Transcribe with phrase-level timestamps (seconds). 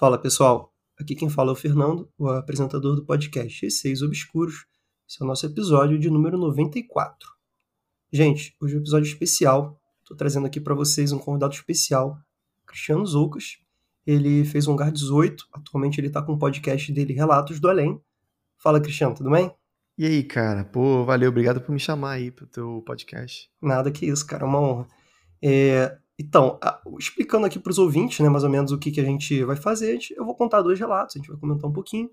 [0.00, 4.64] Fala pessoal, aqui quem fala é o Fernando, o apresentador do podcast Receios Obscuros.
[5.06, 7.28] Esse é o nosso episódio de número 94.
[8.10, 9.78] Gente, hoje é um episódio especial.
[10.00, 12.18] Estou trazendo aqui para vocês um convidado especial,
[12.66, 13.58] Cristiano Zoucas.
[14.06, 17.68] Ele fez um Gar 18, atualmente ele está com o um podcast dele Relatos do
[17.68, 18.00] Além.
[18.56, 19.54] Fala Cristiano, tudo bem?
[19.98, 20.64] E aí, cara?
[20.64, 23.50] Pô, valeu, obrigado por me chamar aí pro teu podcast.
[23.60, 24.88] Nada que isso, cara, é uma honra.
[25.42, 26.60] É, então,
[26.98, 29.56] explicando aqui para os ouvintes, né, mais ou menos o que, que a gente vai
[29.56, 32.10] fazer, eu vou contar dois relatos, a gente vai comentar um pouquinho.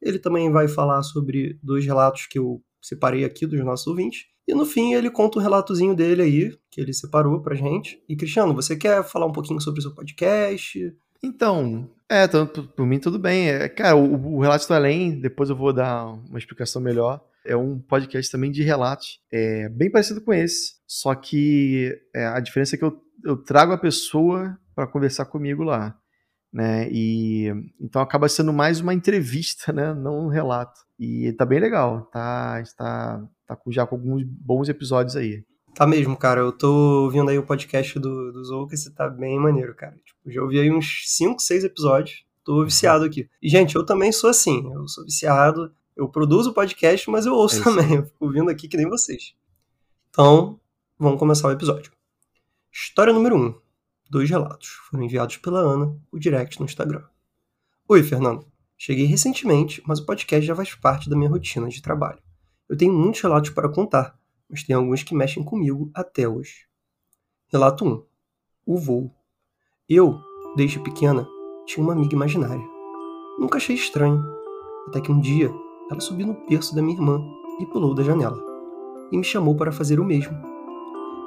[0.00, 4.26] Ele também vai falar sobre dois relatos que eu separei aqui dos nossos ouvintes.
[4.46, 8.00] E no fim ele conta um relatozinho dele aí, que ele separou pra gente.
[8.08, 10.96] E Cristiano, você quer falar um pouquinho sobre o seu podcast?
[11.20, 13.48] Então, é, tanto, por mim tudo bem.
[13.48, 17.20] É, cara, o, o Relato do Além, depois eu vou dar uma explicação melhor.
[17.44, 22.38] É um podcast também de relatos, é bem parecido com esse, só que é, a
[22.38, 25.96] diferença é que eu eu trago a pessoa para conversar comigo lá,
[26.52, 26.88] né?
[26.90, 29.94] E então acaba sendo mais uma entrevista, né?
[29.94, 30.80] Não um relato.
[30.98, 32.60] E tá bem legal, tá?
[32.62, 35.44] Está tá já com alguns bons episódios aí.
[35.74, 36.40] Tá mesmo, cara.
[36.40, 39.96] Eu tô ouvindo aí o podcast do, do Zoukas e tá bem maneiro, cara.
[40.04, 42.24] Tipo, já ouvi aí uns 5, 6 episódios.
[42.44, 43.28] Tô viciado aqui.
[43.40, 44.68] E, gente, eu também sou assim.
[44.72, 45.72] Eu sou viciado.
[45.96, 47.96] Eu produzo podcast, mas eu ouço é também.
[47.96, 49.34] Eu fico ouvindo aqui que nem vocês.
[50.10, 50.58] Então,
[50.98, 51.92] vamos começar o episódio.
[52.72, 53.38] História número 1.
[53.38, 53.60] Um.
[54.08, 54.68] Dois relatos.
[54.88, 57.02] Foram enviados pela Ana, o direct no Instagram.
[57.88, 58.46] Oi, Fernando.
[58.78, 62.22] Cheguei recentemente, mas o podcast já faz parte da minha rotina de trabalho.
[62.68, 64.16] Eu tenho muitos relatos para contar,
[64.48, 66.68] mas tem alguns que mexem comigo até hoje.
[67.48, 68.06] Relato 1.
[68.64, 69.12] O voo.
[69.88, 70.20] Eu,
[70.56, 71.26] desde pequena,
[71.66, 72.64] tinha uma amiga imaginária.
[73.36, 74.22] Nunca achei estranho,
[74.86, 75.52] até que um dia
[75.90, 77.20] ela subiu no berço da minha irmã
[77.58, 78.40] e pulou da janela.
[79.10, 80.49] E me chamou para fazer o mesmo.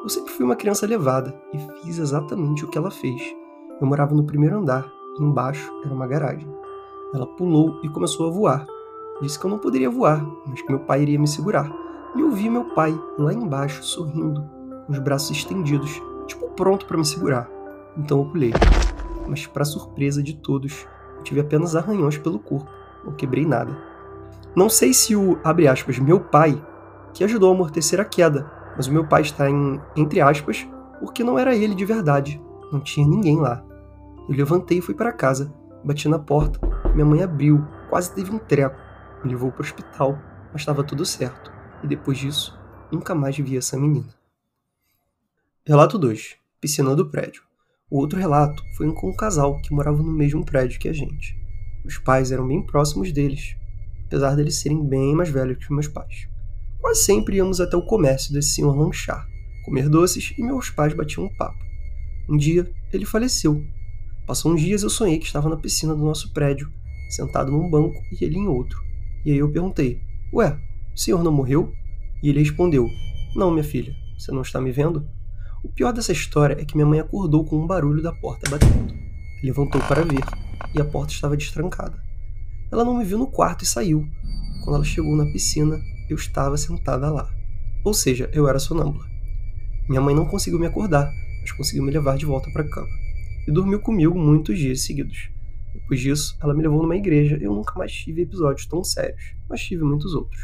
[0.04, 3.22] Eu sempre fui uma criança levada e fiz exatamente o que ela fez.
[3.80, 4.86] Eu morava no primeiro andar
[5.18, 6.46] e embaixo era uma garagem.
[7.14, 8.68] Ela pulou e começou a voar.
[9.22, 11.72] Disse que eu não poderia voar, mas que meu pai iria me segurar.
[12.18, 14.44] E eu vi meu pai lá embaixo sorrindo,
[14.86, 17.50] com os braços estendidos, tipo pronto para me segurar.
[17.98, 18.52] Então eu pulei.
[19.26, 22.70] Mas para surpresa de todos, eu tive apenas arranhões pelo corpo.
[23.06, 23.72] Não quebrei nada.
[24.54, 25.40] Não sei se o,
[25.72, 26.62] aspas, meu pai,
[27.14, 30.68] que ajudou a amortecer a queda, mas o meu pai está em entre aspas
[31.00, 32.42] porque não era ele de verdade.
[32.72, 33.64] Não tinha ninguém lá.
[34.30, 35.54] Eu levantei e fui para casa.
[35.84, 36.60] Bati na porta.
[36.94, 37.62] Minha mãe abriu.
[37.90, 38.80] Quase teve um treco.
[39.24, 40.18] Me levou para o hospital,
[40.52, 41.52] mas estava tudo certo.
[41.84, 42.58] E depois disso,
[42.90, 44.08] nunca mais vi essa menina.
[45.66, 46.38] Relato 2.
[46.62, 47.44] Piscina do prédio.
[47.90, 51.38] O outro relato foi com um casal que morava no mesmo prédio que a gente.
[51.86, 53.58] Os pais eram bem próximos deles,
[54.06, 56.30] apesar deles serem bem mais velhos que meus pais.
[56.84, 59.26] Quase sempre íamos até o comércio desse senhor lanchar,
[59.64, 61.58] comer doces e meus pais batiam um papo.
[62.28, 63.66] Um dia, ele faleceu.
[64.28, 66.70] Passou uns dias eu sonhei que estava na piscina do nosso prédio,
[67.10, 68.78] sentado num banco e ele em outro.
[69.24, 70.02] E aí eu perguntei:
[70.34, 70.60] Ué,
[70.94, 71.72] o senhor não morreu?
[72.22, 72.90] E ele respondeu:
[73.34, 75.08] Não, minha filha, você não está me vendo?
[75.64, 78.94] O pior dessa história é que minha mãe acordou com um barulho da porta batendo.
[79.42, 80.26] Levantou para ver
[80.76, 81.98] e a porta estava destrancada.
[82.70, 84.06] Ela não me viu no quarto e saiu.
[84.66, 85.82] Quando ela chegou na piscina,
[86.14, 87.30] eu estava sentada lá.
[87.84, 89.06] Ou seja, eu era sonâmbula.
[89.90, 92.88] Minha mãe não conseguiu me acordar, mas conseguiu me levar de volta para a cama.
[93.48, 95.30] E dormiu comigo muitos dias seguidos.
[95.74, 99.36] Depois disso, ela me levou numa igreja e eu nunca mais tive episódios tão sérios,
[99.50, 100.40] mas tive muitos outros.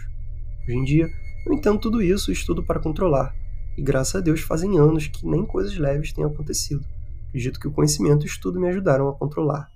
[0.67, 1.07] Hoje em dia,
[1.45, 3.33] eu entendo tudo isso e estudo para controlar.
[3.77, 6.83] E graças a Deus fazem anos que nem coisas leves têm acontecido.
[7.27, 9.69] Acredito que o conhecimento e o estudo me ajudaram a controlar.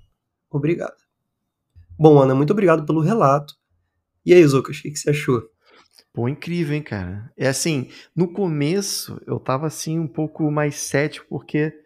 [0.50, 0.96] Obrigado.
[1.96, 3.54] Bom, Ana, muito obrigado pelo relato.
[4.26, 5.53] E aí, Zocas, o que, que você achou?
[6.14, 7.28] Pô, incrível, hein, cara?
[7.36, 11.76] É assim, no começo eu tava assim um pouco mais cético, porque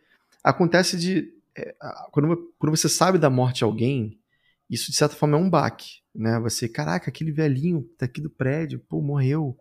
[0.45, 1.33] acontece de.
[1.57, 1.75] É,
[2.13, 4.19] quando, quando você sabe da morte de alguém,
[4.69, 6.39] isso de certa forma é um baque, né?
[6.41, 9.57] Você, caraca, aquele velhinho daqui do prédio, pô, morreu.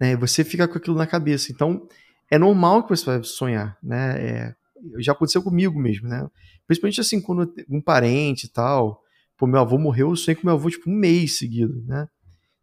[0.00, 0.16] Né?
[0.16, 1.50] Você fica com aquilo na cabeça.
[1.50, 1.88] Então,
[2.30, 4.20] é normal que você vai sonhar, né?
[4.24, 4.54] É,
[5.00, 6.28] já aconteceu comigo mesmo, né?
[6.64, 9.02] Principalmente assim, quando um parente e tal,
[9.36, 12.08] pô, meu avô morreu, eu sonhei com meu avô tipo um mês seguido, né?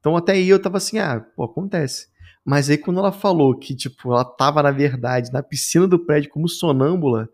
[0.04, 2.08] Então até aí eu tava assim, ah, pô, acontece.
[2.46, 6.30] Mas aí quando ela falou que, tipo, ela tava, na verdade, na piscina do prédio
[6.30, 7.30] como sonâmbula,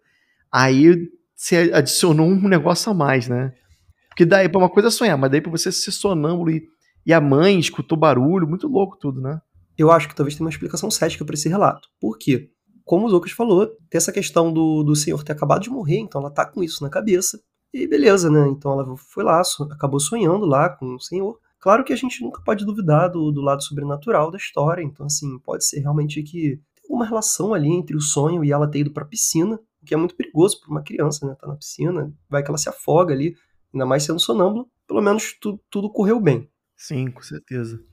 [0.52, 3.52] aí você adicionou um negócio a mais, né?
[4.10, 6.68] Porque daí, pra uma coisa é sonhar, mas daí pra você ser sonâmbulo e,
[7.08, 9.42] e a mãe escutou barulho, muito louco tudo, né?
[9.76, 11.88] Eu acho que talvez tenha uma explicação cética para esse relato.
[12.00, 12.52] Por quê?
[12.86, 16.22] Como o Lucas falou, tem essa questão do, do senhor ter acabado de morrer, então
[16.22, 17.42] ela tá com isso na cabeça.
[17.74, 18.48] E beleza, né?
[18.48, 19.42] Então ela foi lá,
[19.72, 21.40] acabou sonhando lá com o senhor.
[21.60, 25.38] Claro que a gente nunca pode duvidar do, do lado sobrenatural da história, então, assim,
[25.40, 29.06] pode ser realmente que alguma relação ali entre o sonho e ela ter ido pra
[29.06, 31.36] piscina, o que é muito perigoso para uma criança, né?
[31.40, 33.36] Tá na piscina, vai que ela se afoga ali,
[33.74, 36.50] Ainda mais sendo sonâmbulo, pelo menos tu, tudo correu bem.
[36.76, 37.84] Sim, com certeza.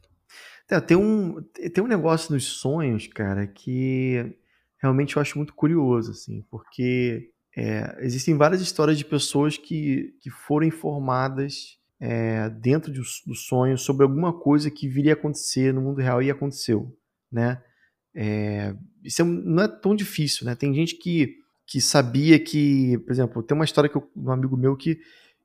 [0.71, 1.43] É, tem, um,
[1.73, 4.37] tem um negócio nos sonhos, cara, que
[4.81, 10.31] realmente eu acho muito curioso, assim, porque é, existem várias histórias de pessoas que, que
[10.31, 15.81] foram informadas é, dentro do, do, sonho sobre alguma coisa que viria a acontecer no
[15.81, 16.95] mundo real e aconteceu,
[17.31, 17.63] né?
[18.15, 20.55] É, isso é, não é tão difícil, né?
[20.55, 24.57] Tem gente que, que sabia que, por exemplo, tem uma história que eu, um amigo
[24.57, 24.99] meu que,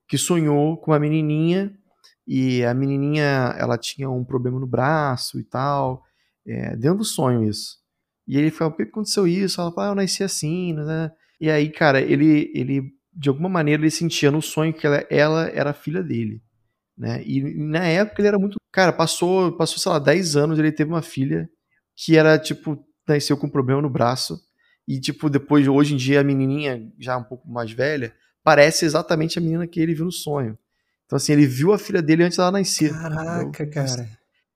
[0.08, 1.74] que sonhou com uma menininha
[2.28, 6.04] e a menininha ela tinha um problema no braço e tal,
[6.46, 7.80] é, dentro do sonho isso.
[8.28, 9.60] E ele falou, por que aconteceu isso?
[9.60, 11.12] Ela falou, ah, eu nasci assim, né?
[11.40, 15.50] E aí, cara, ele, ele de alguma maneira, ele sentia no sonho que ela, ela
[15.50, 16.42] era filha dele,
[16.98, 17.22] né?
[17.26, 18.58] E, na época ele era muito...
[18.72, 21.50] Cara, passou, passou, sei lá, 10 anos, ele teve uma filha
[21.96, 24.40] que era, tipo, nasceu com um problema no braço
[24.88, 28.14] e, tipo, depois, hoje em dia, a menininha, já um pouco mais velha,
[28.44, 30.58] parece exatamente a menina que ele viu no sonho.
[31.06, 32.92] Então, assim, ele viu a filha dele antes dela nascer.
[32.92, 33.74] Caraca, entendeu?
[33.74, 34.10] cara.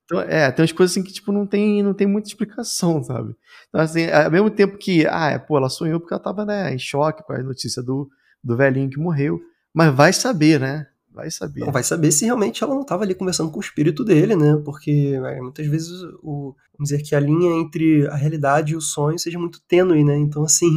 [0.06, 3.36] Então, é, tem umas coisas assim que, tipo, não tem, não tem muita explicação, sabe?
[3.70, 6.74] Então, assim, ao mesmo tempo que, ah, é, pô, ela sonhou porque ela tava, né,
[6.74, 8.10] em choque com a notícia do,
[8.46, 9.42] do velhinho que morreu.
[9.74, 10.88] Mas vai saber, né?
[11.12, 11.62] Vai saber.
[11.62, 14.62] Não, vai saber se realmente ela não estava ali conversando com o espírito dele, né?
[14.64, 18.82] Porque é, muitas vezes o, vamos dizer que a linha entre a realidade e o
[18.82, 20.16] sonho seja muito tênue, né?
[20.18, 20.70] Então, assim,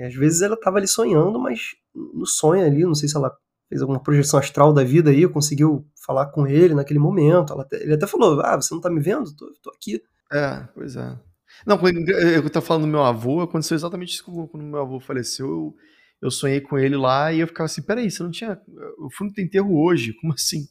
[0.00, 3.30] às vezes ela estava ali sonhando, mas no sonho ali, não sei se ela
[3.68, 7.52] fez alguma projeção astral da vida aí, conseguiu falar com ele naquele momento.
[7.52, 9.34] Ela, ele até falou: Ah, você não tá me vendo?
[9.36, 10.02] Tô, tô aqui.
[10.32, 11.18] É, pois é.
[11.66, 15.46] Não, eu tô falando do meu avô, aconteceu exatamente isso quando meu avô faleceu.
[15.46, 15.74] Eu
[16.22, 18.58] eu sonhei com ele lá e eu ficava assim, peraí, você não tinha.
[18.98, 20.68] Eu fui no enterro hoje, como assim?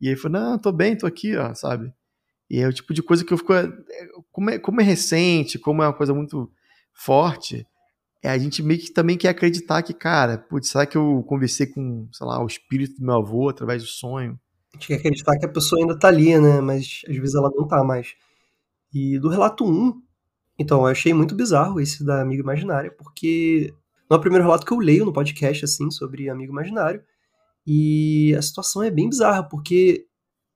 [0.00, 1.92] E aí falou, não, tô bem, tô aqui, ó, sabe?
[2.50, 3.52] E é o tipo de coisa que eu fico.
[3.52, 3.68] É,
[4.32, 6.50] como é, como é recente, como é uma coisa muito
[6.94, 7.66] forte,
[8.22, 11.66] é, a gente meio que também quer acreditar que, cara, putz, será que eu conversei
[11.66, 14.40] com, sei lá, o espírito do meu avô através do sonho?
[14.72, 16.60] A gente quer acreditar que a pessoa ainda tá ali, né?
[16.60, 18.14] Mas às vezes ela não tá mais.
[18.94, 20.00] E do relato 1,
[20.58, 23.74] então, eu achei muito bizarro esse da amiga imaginária, porque
[24.08, 27.02] não é o primeiro relato que eu leio no podcast, assim, sobre amigo imaginário.
[27.66, 30.06] E a situação é bem bizarra, porque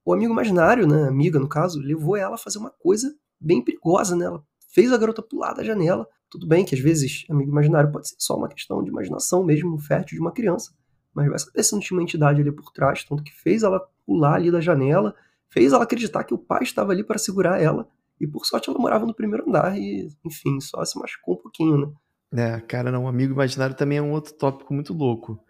[0.04, 4.14] o amigo imaginário, né, amiga no caso, levou ela a fazer uma coisa bem perigosa,
[4.14, 4.26] né?
[4.26, 6.06] Ela fez a garota pular da janela.
[6.30, 9.78] Tudo bem que às vezes amigo imaginário pode ser só uma questão de imaginação mesmo,
[9.78, 10.72] fértil de uma criança.
[11.12, 13.80] Mas vai saber se não tinha uma entidade ali por trás, tanto que fez ela
[14.06, 15.14] pular ali da janela,
[15.48, 17.88] fez ela acreditar que o pai estava ali para segurar ela.
[18.20, 21.78] E por sorte ela morava no primeiro andar e, enfim, só se machucou um pouquinho,
[21.78, 21.92] né?
[22.32, 25.42] É, cara, não, amigo imaginário também é um outro tópico muito louco.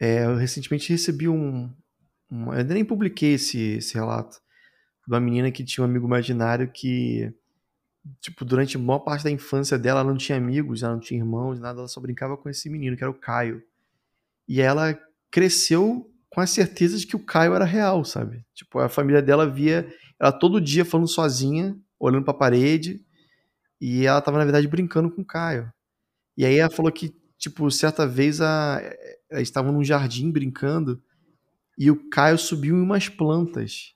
[0.00, 1.70] É, eu recentemente recebi um,
[2.30, 4.40] um, Eu nem publiquei esse, esse relato.
[5.06, 7.32] De uma menina que tinha um amigo imaginário que,
[8.20, 11.20] tipo, durante a maior parte da infância dela, ela não tinha amigos, ela não tinha
[11.20, 13.62] irmãos, nada, ela só brincava com esse menino, que era o Caio.
[14.48, 14.98] E ela
[15.30, 18.44] cresceu com a certeza de que o Caio era real, sabe?
[18.54, 19.86] Tipo, a família dela via
[20.18, 23.04] ela todo dia falando sozinha, olhando para a parede,
[23.80, 25.70] e ela tava, na verdade, brincando com o Caio.
[26.36, 28.80] E aí ela falou que, tipo, certa vez a,
[29.32, 31.02] estavam num jardim brincando
[31.78, 33.94] e o Caio subiu em umas plantas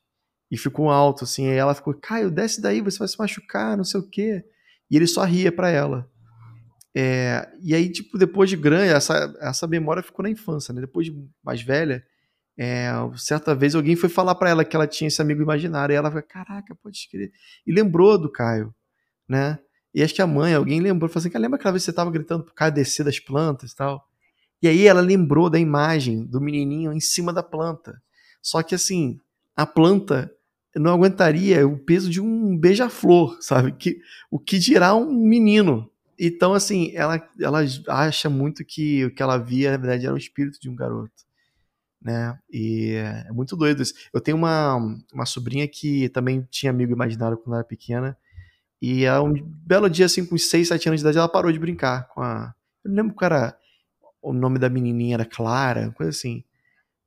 [0.51, 1.49] e ficou alto, assim.
[1.49, 4.45] Aí ela ficou, Caio, desce daí, você vai se machucar, não sei o quê.
[4.91, 6.11] E ele só ria para ela.
[6.95, 10.81] É, e aí, tipo, depois de grande, essa, essa memória ficou na infância, né?
[10.81, 12.05] Depois de mais velha,
[12.59, 15.93] é, certa vez alguém foi falar para ela que ela tinha esse amigo imaginário.
[15.93, 17.33] E ela falou, caraca, pode escrever.
[17.67, 18.75] E lembrou do Caio,
[19.29, 19.59] né?
[19.95, 22.11] E acho que a mãe, alguém lembrou, falou assim: lembra aquela vez que você estava
[22.11, 24.07] gritando pro cara descer das plantas e tal?
[24.63, 28.01] E aí ela lembrou da imagem do menininho em cima da planta.
[28.43, 29.19] Só que assim,
[29.57, 30.31] a planta
[30.77, 33.73] não aguentaria o peso de um beija-flor, sabe?
[33.73, 35.91] Que, o que dirá um menino.
[36.19, 40.19] Então, assim, ela, ela acha muito que o que ela via, na verdade, era o
[40.19, 41.25] espírito de um garoto.
[42.01, 42.39] Né?
[42.51, 43.95] E é muito doido isso.
[44.13, 44.77] Eu tenho uma,
[45.13, 48.17] uma sobrinha que também tinha amigo imaginário quando era pequena.
[48.81, 51.59] E a um belo dia, assim, com 6, 7 anos de idade, ela parou de
[51.59, 52.55] brincar com a.
[52.85, 53.57] Eu não lembro qual era.
[54.23, 56.45] O nome da menininha era Clara, coisa assim.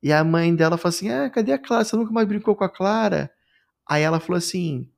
[0.02, 1.84] E a mãe dela falou assim: Ah, cadê a Clara?
[1.84, 3.30] Você nunca mais brincou com a Clara?
[3.88, 4.90] Aí ela falou assim: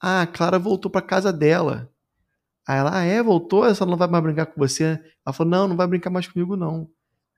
[0.00, 1.90] Ah, a Clara voltou pra casa dela.
[2.66, 3.64] Aí ela, ah, é, voltou?
[3.66, 5.00] Ela não vai mais brincar com você?
[5.26, 6.90] Ela falou: Não, não vai brincar mais comigo, não.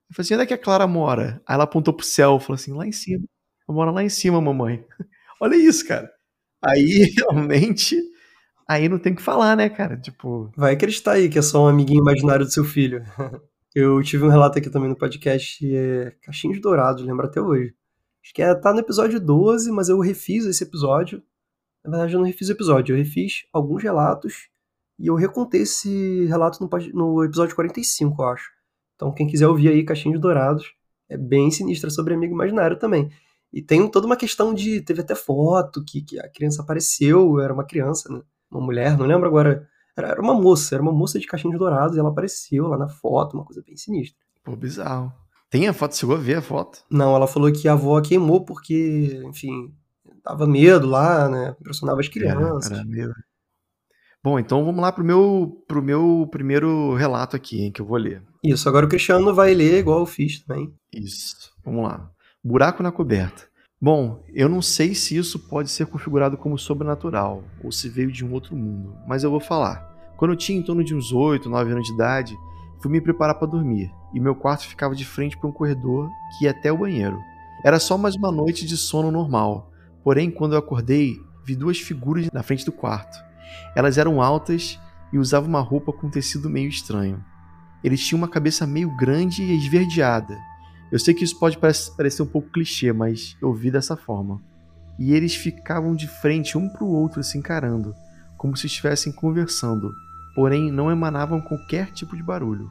[0.08, 1.42] Eu falei assim: onde é que a Clara mora?
[1.46, 3.24] Aí ela apontou pro céu, falou assim: lá em cima.
[3.68, 4.84] Ela mora lá em cima, mamãe.
[5.40, 6.10] Olha isso, cara.
[6.64, 8.00] Aí realmente
[8.68, 9.96] aí não tem o que falar, né, cara?
[9.96, 10.50] Tipo.
[10.56, 13.04] Vai acreditar aí que é só um amiguinho imaginário do seu filho.
[13.74, 17.74] Eu tive um relato aqui também no podcast, é Caixinhos Dourados, lembro até hoje.
[18.24, 21.22] Acho que é, tá no episódio 12, mas eu refiz esse episódio.
[21.84, 24.48] Na verdade, eu não refiz o episódio, eu refiz alguns relatos
[24.98, 28.50] e eu recontei esse relato no, no episódio 45, eu acho.
[28.94, 30.72] Então, quem quiser ouvir aí, Caixinhos Dourados,
[31.06, 33.10] é bem sinistra sobre amigo imaginário também.
[33.52, 34.80] E tem toda uma questão de.
[34.80, 38.22] Teve até foto que, que a criança apareceu, era uma criança, né?
[38.56, 39.68] Uma mulher, não lembro agora.
[39.96, 43.34] Era, uma moça, era uma moça de caixinhos dourados e ela apareceu lá na foto,
[43.34, 44.18] uma coisa bem sinistra.
[44.44, 45.12] Pô, bizarro.
[45.50, 45.96] Tem a foto?
[45.96, 46.80] Chegou a ver a foto?
[46.90, 49.72] Não, ela falou que a avó queimou porque, enfim,
[50.24, 51.56] dava medo lá, né?
[51.60, 52.70] Impressionava as crianças.
[52.70, 53.14] Era, era medo.
[54.22, 57.96] Bom, então vamos lá pro meu, pro meu primeiro relato aqui, hein, que eu vou
[57.96, 58.22] ler.
[58.42, 60.74] Isso, agora o Cristiano vai ler igual eu fiz também.
[60.92, 62.10] Isso, vamos lá.
[62.42, 63.44] Buraco na coberta.
[63.78, 68.24] Bom, eu não sei se isso pode ser configurado como sobrenatural ou se veio de
[68.24, 70.14] um outro mundo, mas eu vou falar.
[70.16, 72.34] Quando eu tinha em torno de uns 8, 9 anos de idade,
[72.80, 76.46] fui me preparar para dormir e meu quarto ficava de frente para um corredor que
[76.46, 77.18] ia até o banheiro.
[77.62, 79.70] Era só mais uma noite de sono normal,
[80.02, 81.14] porém, quando eu acordei,
[81.44, 83.18] vi duas figuras na frente do quarto.
[83.76, 84.80] Elas eram altas
[85.12, 87.22] e usavam uma roupa com tecido meio estranho.
[87.84, 90.38] Eles tinham uma cabeça meio grande e esverdeada
[90.90, 94.40] eu sei que isso pode parecer um pouco clichê, mas eu vi dessa forma.
[94.98, 97.94] E eles ficavam de frente um para o outro se encarando,
[98.36, 99.92] como se estivessem conversando,
[100.34, 102.70] porém não emanavam qualquer tipo de barulho.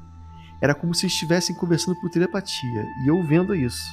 [0.61, 3.83] Era como se estivessem conversando por telepatia, e eu vendo isso.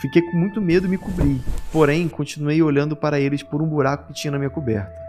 [0.00, 4.08] Fiquei com muito medo e me cobri, porém continuei olhando para eles por um buraco
[4.08, 5.00] que tinha na minha coberta.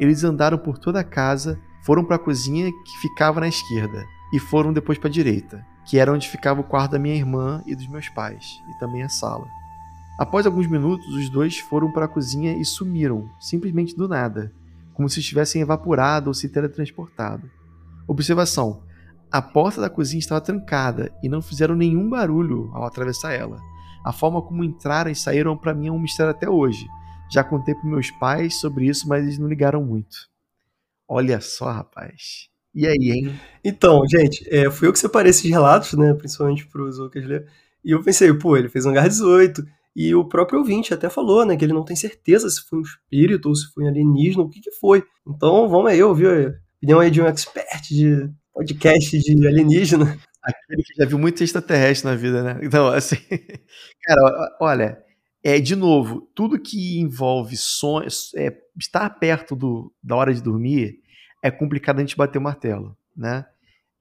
[0.00, 4.02] Eles andaram por toda a casa, foram para a cozinha que ficava na esquerda,
[4.32, 7.62] e foram depois para a direita que era onde ficava o quarto da minha irmã
[7.66, 9.46] e dos meus pais, e também a sala.
[10.18, 14.52] Após alguns minutos, os dois foram para a cozinha e sumiram, simplesmente do nada,
[14.94, 17.50] como se estivessem evaporado ou se teletransportado.
[18.08, 18.82] Observação:
[19.30, 23.60] a porta da cozinha estava trancada e não fizeram nenhum barulho ao atravessar ela.
[24.04, 26.86] A forma como entraram e saíram para mim é um mistério até hoje.
[27.30, 30.16] Já contei para meus pais sobre isso, mas eles não ligaram muito.
[31.08, 32.48] Olha só, rapaz.
[32.76, 33.40] E aí, hein?
[33.64, 36.12] Então, gente, é, fui eu que separei esses relatos, né?
[36.12, 37.46] Principalmente para os Lucas ler.
[37.82, 39.64] E eu pensei, pô, ele fez um Hangar 18.
[39.96, 41.56] E o próprio ouvinte até falou, né?
[41.56, 44.50] Que ele não tem certeza se foi um espírito ou se foi um alienígena, o
[44.50, 45.02] que que foi.
[45.26, 50.18] Então, vamos aí ouvir a opinião aí de um expert de podcast de alienígena.
[50.42, 52.60] Aquele que já viu muito extraterrestre na vida, né?
[52.62, 53.16] Então, assim,
[54.04, 54.98] cara, olha,
[55.42, 61.00] é de novo, tudo que envolve sonhos, é, estar perto do, da hora de dormir
[61.46, 63.46] é complicado a gente bater o martelo, né?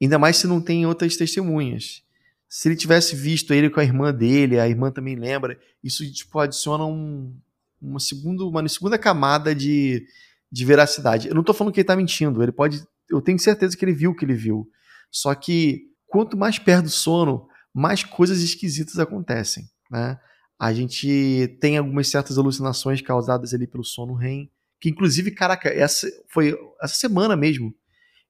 [0.01, 2.03] Ainda mais se não tem outras testemunhas.
[2.49, 6.39] Se ele tivesse visto ele com a irmã dele, a irmã também lembra, isso tipo,
[6.39, 7.33] adiciona um,
[7.81, 10.05] uma, segunda, uma segunda camada de,
[10.51, 11.27] de veracidade.
[11.27, 12.83] Eu não estou falando que ele está mentindo, ele pode.
[13.09, 14.69] Eu tenho certeza que ele viu o que ele viu.
[15.11, 19.69] Só que quanto mais perto do sono, mais coisas esquisitas acontecem.
[19.91, 20.17] Né?
[20.59, 24.49] A gente tem algumas certas alucinações causadas ali pelo sono REM.
[24.79, 27.73] Que inclusive, caraca, essa foi essa semana mesmo.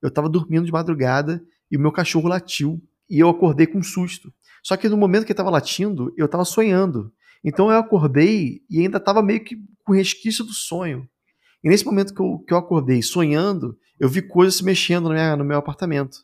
[0.01, 3.83] Eu tava dormindo de madrugada e o meu cachorro latiu e eu acordei com um
[3.83, 4.33] susto.
[4.63, 7.13] Só que no momento que ele tava latindo, eu tava sonhando.
[7.43, 11.07] Então eu acordei e ainda tava meio que com resquício do sonho.
[11.63, 15.13] E nesse momento que eu, que eu acordei sonhando, eu vi coisas se mexendo no,
[15.13, 16.19] minha, no meu apartamento.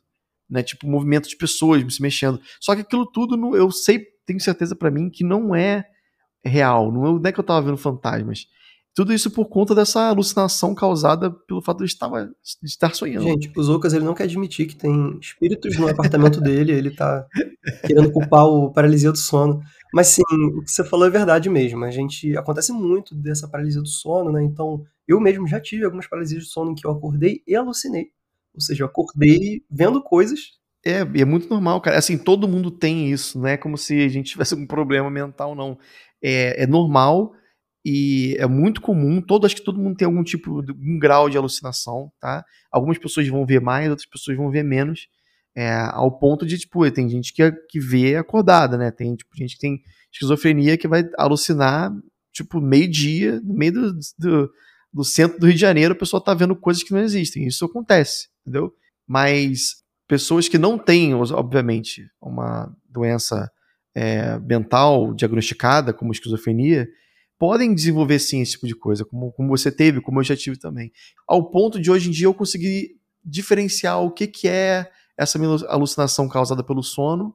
[0.50, 0.62] Né?
[0.64, 2.42] Tipo, movimento de pessoas se mexendo.
[2.60, 5.86] Só que aquilo tudo, eu sei, tenho certeza para mim que não é
[6.44, 6.92] real.
[6.92, 8.48] Não é que eu tava vendo fantasmas.
[8.94, 13.24] Tudo isso por conta dessa alucinação causada pelo fato de, estava, de estar sonhando.
[13.24, 17.26] Gente, o Zoukas ele não quer admitir que tem espíritos no apartamento dele, ele tá
[17.88, 19.62] querendo culpar o paralisia do sono.
[19.94, 20.24] Mas sim,
[20.58, 21.86] o que você falou é verdade mesmo.
[21.86, 24.44] A gente acontece muito dessa paralisia do sono, né?
[24.44, 28.10] Então, eu mesmo já tive algumas paralisias do sono em que eu acordei e alucinei.
[28.54, 30.60] Ou seja, eu acordei vendo coisas.
[30.86, 31.98] É, é muito normal, cara.
[31.98, 35.56] Assim, todo mundo tem isso, não é como se a gente tivesse um problema mental,
[35.56, 35.78] não.
[36.22, 37.34] É, é normal
[37.84, 41.30] e é muito comum, todo, acho que todo mundo tem algum tipo, de, um grau
[41.30, 42.46] de alucinação, tá?
[42.72, 45.08] Algumas pessoas vão ver mais, outras pessoas vão ver menos,
[45.56, 48.92] é, ao ponto de, tipo, tem gente que, que vê acordada, né?
[48.92, 51.92] Tem, tipo, gente que tem esquizofrenia que vai alucinar,
[52.32, 54.52] tipo, meio-dia, no meio do, do,
[54.94, 57.48] do, centro do Rio de Janeiro, a pessoa tá vendo coisas que não existem.
[57.48, 58.72] Isso acontece, entendeu?
[59.08, 63.50] Mas pessoas que não têm, obviamente, uma doença
[63.96, 66.88] é, mental diagnosticada, como esquizofrenia,
[67.42, 70.60] podem desenvolver sim esse tipo de coisa, como, como você teve, como eu já tive
[70.60, 70.92] também.
[71.28, 76.30] Ao ponto de hoje em dia eu conseguir diferenciar o que, que é essa alucinação
[76.30, 77.34] causada pelo sono,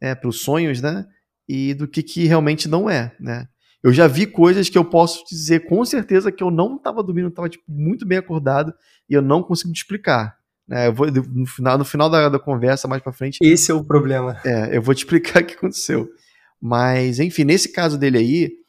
[0.00, 1.06] é, pelos sonhos, né?
[1.46, 3.46] E do que, que realmente não é, né?
[3.82, 7.28] Eu já vi coisas que eu posso dizer com certeza que eu não estava dormindo,
[7.28, 8.72] estava tipo, muito bem acordado
[9.06, 10.34] e eu não consigo te explicar.
[10.66, 10.86] Né?
[10.86, 13.36] Eu vou, no final, no final da, da conversa, mais para frente.
[13.42, 14.40] Esse é o problema.
[14.46, 16.08] É, eu vou te explicar o que aconteceu.
[16.58, 18.61] Mas, enfim, nesse caso dele aí,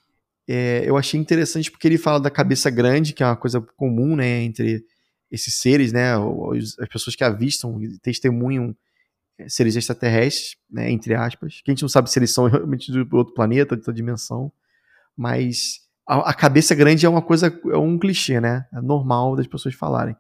[0.48, 4.16] é, eu achei interessante porque ele fala da cabeça grande, que é uma coisa comum,
[4.16, 4.86] né, entre
[5.32, 6.14] esses seres, né,
[6.80, 8.76] as pessoas que avistam e testemunham
[9.38, 12.92] é, seres extraterrestres, né, entre aspas, que a gente não sabe se eles são realmente
[12.92, 14.52] de outro planeta, de outra dimensão,
[15.16, 18.66] mas a, a cabeça grande é uma coisa, é um clichê, né?
[18.74, 20.16] É normal das pessoas falarem.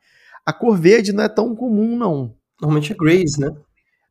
[0.45, 2.35] A cor verde não é tão comum, não.
[2.61, 3.49] Normalmente é Grays, né?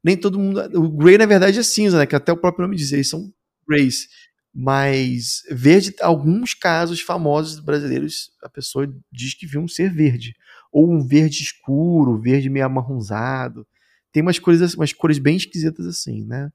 [0.03, 0.61] Nem todo mundo.
[0.75, 2.07] O Grey, na verdade, é cinza, né?
[2.07, 3.33] Que até o próprio nome diz, eles são
[3.69, 4.09] Grays.
[4.55, 10.35] Mas verde, alguns casos famosos brasileiros, a pessoa diz que viu um ser verde.
[10.71, 13.67] Ou um verde escuro, verde meio amarronzado.
[14.13, 16.51] Tem umas cores, umas cores bem esquisitas assim, né?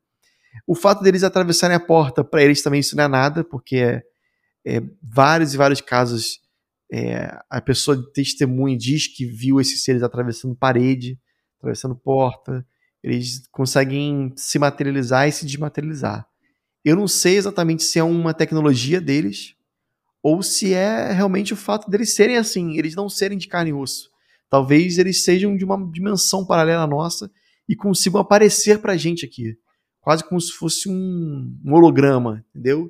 [0.66, 4.04] O fato deles atravessarem a porta, para eles também isso não é nada, porque é,
[4.66, 6.40] é vários e vários casos
[6.92, 11.20] é, a pessoa testemunha diz que viu esses seres atravessando parede,
[11.60, 12.66] atravessando porta.
[13.04, 16.28] Eles conseguem se materializar e se desmaterializar.
[16.88, 19.56] Eu não sei exatamente se é uma tecnologia deles
[20.24, 23.74] ou se é realmente o fato deles serem assim, eles não serem de carne e
[23.74, 24.10] osso.
[24.50, 27.30] Talvez eles sejam de uma dimensão paralela à nossa
[27.68, 29.58] e consigam aparecer pra gente aqui.
[30.00, 32.90] Quase como se fosse um, um holograma, entendeu?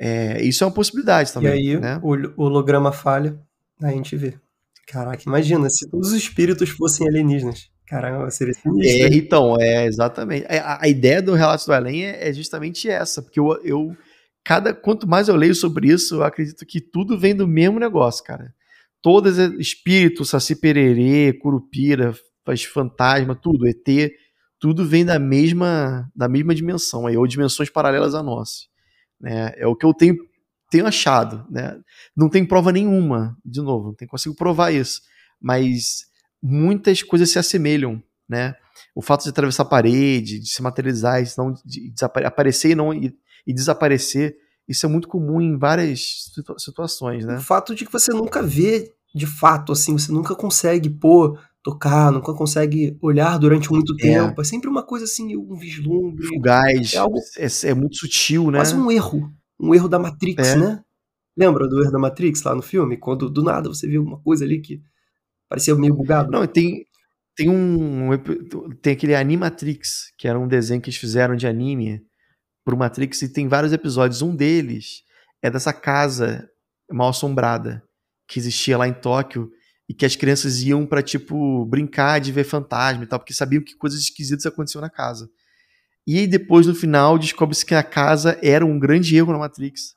[0.00, 1.50] É, isso é uma possibilidade também.
[1.50, 2.00] E aí né?
[2.02, 3.38] o holograma falha,
[3.82, 4.40] a gente vê.
[4.86, 7.70] Caraca, imagina, se todos os espíritos fossem alienígenas.
[7.86, 9.06] Caramba, seria sinistro.
[9.06, 10.44] É, então, é exatamente.
[10.48, 13.96] É, a, a, ideia do relato do além é, é justamente essa, porque eu, eu,
[14.44, 18.24] cada quanto mais eu leio sobre isso, eu acredito que tudo vem do mesmo negócio,
[18.24, 18.52] cara.
[19.00, 22.12] Todos espíritos, saci pererê, curupira,
[22.44, 24.12] faz fantasma, tudo, ET,
[24.58, 28.68] tudo vem da mesma da mesma dimensão aí, ou dimensões paralelas a nós.
[29.20, 29.52] Né?
[29.56, 30.16] É o que eu tenho,
[30.70, 31.46] tenho achado.
[31.48, 31.78] Né?
[32.16, 35.02] Não tem prova nenhuma, de novo, não tem, consigo provar isso.
[35.40, 36.06] Mas
[36.42, 38.02] muitas coisas se assemelham.
[38.28, 38.54] Né?
[38.94, 42.92] O fato de atravessar a parede, de se materializar, de, não, de aparecer e, não,
[42.92, 43.14] e,
[43.46, 44.36] e desaparecer,
[44.68, 47.24] isso é muito comum em várias situa situações.
[47.24, 47.36] Né?
[47.36, 52.12] O fato de que você nunca vê de fato, assim, você nunca consegue pôr tocar,
[52.12, 54.02] nunca consegue olhar durante muito é.
[54.02, 54.40] tempo.
[54.40, 56.26] É sempre uma coisa assim, um vislumbre.
[56.26, 56.94] Fugaz.
[56.94, 58.58] É, algo, é, é muito sutil, né?
[58.58, 59.32] Quase um erro.
[59.58, 60.56] Um erro da Matrix, é.
[60.56, 60.80] né?
[61.36, 62.96] Lembra do erro da Matrix lá no filme?
[62.96, 64.80] Quando do nada você viu alguma coisa ali que
[65.48, 66.30] parecia meio bugado.
[66.30, 66.86] Não, tem,
[67.36, 68.10] tem um.
[68.82, 72.02] Tem aquele Animatrix, que era um desenho que eles fizeram de anime
[72.64, 74.22] pro Matrix, e tem vários episódios.
[74.22, 75.02] Um deles
[75.42, 76.48] é dessa casa
[76.90, 77.82] mal assombrada
[78.26, 79.50] que existia lá em Tóquio
[79.88, 83.62] e que as crianças iam para tipo brincar de ver fantasma e tal, porque sabiam
[83.62, 85.30] que coisas esquisitas aconteciam na casa.
[86.06, 89.94] E aí depois no final descobre-se que a casa era um grande erro na Matrix.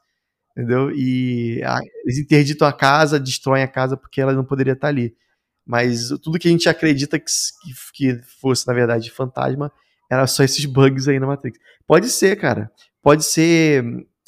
[0.51, 0.91] Entendeu?
[0.91, 5.15] E a, eles interditam a casa, destroem a casa porque ela não poderia estar ali.
[5.69, 7.27] Mas tudo que a gente acredita que,
[7.93, 9.71] que, fosse, na verdade, fantasma,
[10.09, 11.59] era só esses bugs aí na Matrix.
[11.85, 12.71] Pode ser, cara.
[13.03, 13.83] Pode ser.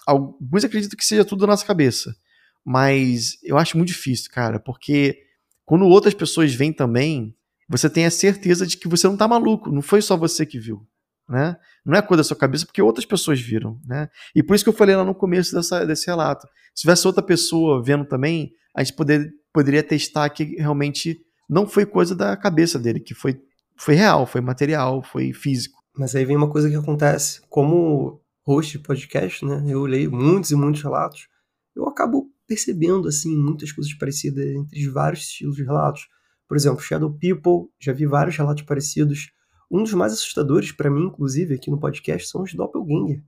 [0.06, 2.16] Alguns acreditam que seja tudo da nossa cabeça.
[2.64, 5.18] Mas eu acho muito difícil, cara, porque
[5.66, 7.36] quando outras pessoas vêm também,
[7.68, 10.60] você tem a certeza de que você não está maluco, não foi só você que
[10.60, 10.88] viu.
[11.28, 11.58] Né?
[11.84, 13.82] Não é coisa da sua cabeça porque outras pessoas viram.
[13.84, 14.08] Né?
[14.36, 16.46] E por isso que eu falei lá no começo dessa, desse relato.
[16.76, 21.20] Se tivesse outra pessoa vendo também, a gente poder, poderia testar que realmente
[21.52, 23.42] não foi coisa da cabeça dele, que foi,
[23.76, 25.84] foi real, foi material, foi físico.
[25.94, 27.42] Mas aí vem uma coisa que acontece.
[27.50, 29.62] Como host de podcast, né?
[29.68, 31.28] Eu leio muitos e muitos relatos.
[31.76, 36.08] Eu acabo percebendo assim muitas coisas parecidas entre vários estilos de relatos.
[36.48, 39.30] Por exemplo, Shadow People, já vi vários relatos parecidos.
[39.70, 43.22] Um dos mais assustadores para mim, inclusive, aqui no podcast, são os doppelganger.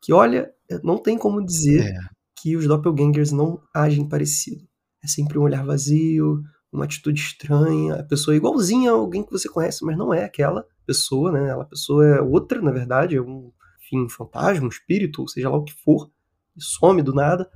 [0.00, 0.50] Que olha,
[0.82, 1.98] não tem como dizer é.
[2.40, 4.66] que os doppelgangers não agem parecido.
[5.04, 6.42] É sempre um olhar vazio,
[6.76, 10.24] uma atitude estranha, a pessoa é igualzinha a alguém que você conhece, mas não é
[10.24, 11.48] aquela pessoa, né?
[11.48, 15.48] Ela pessoa é outra, na verdade, é um, enfim, um fantasma, um espírito, ou seja
[15.48, 16.10] lá o que for,
[16.56, 17.50] e some do nada.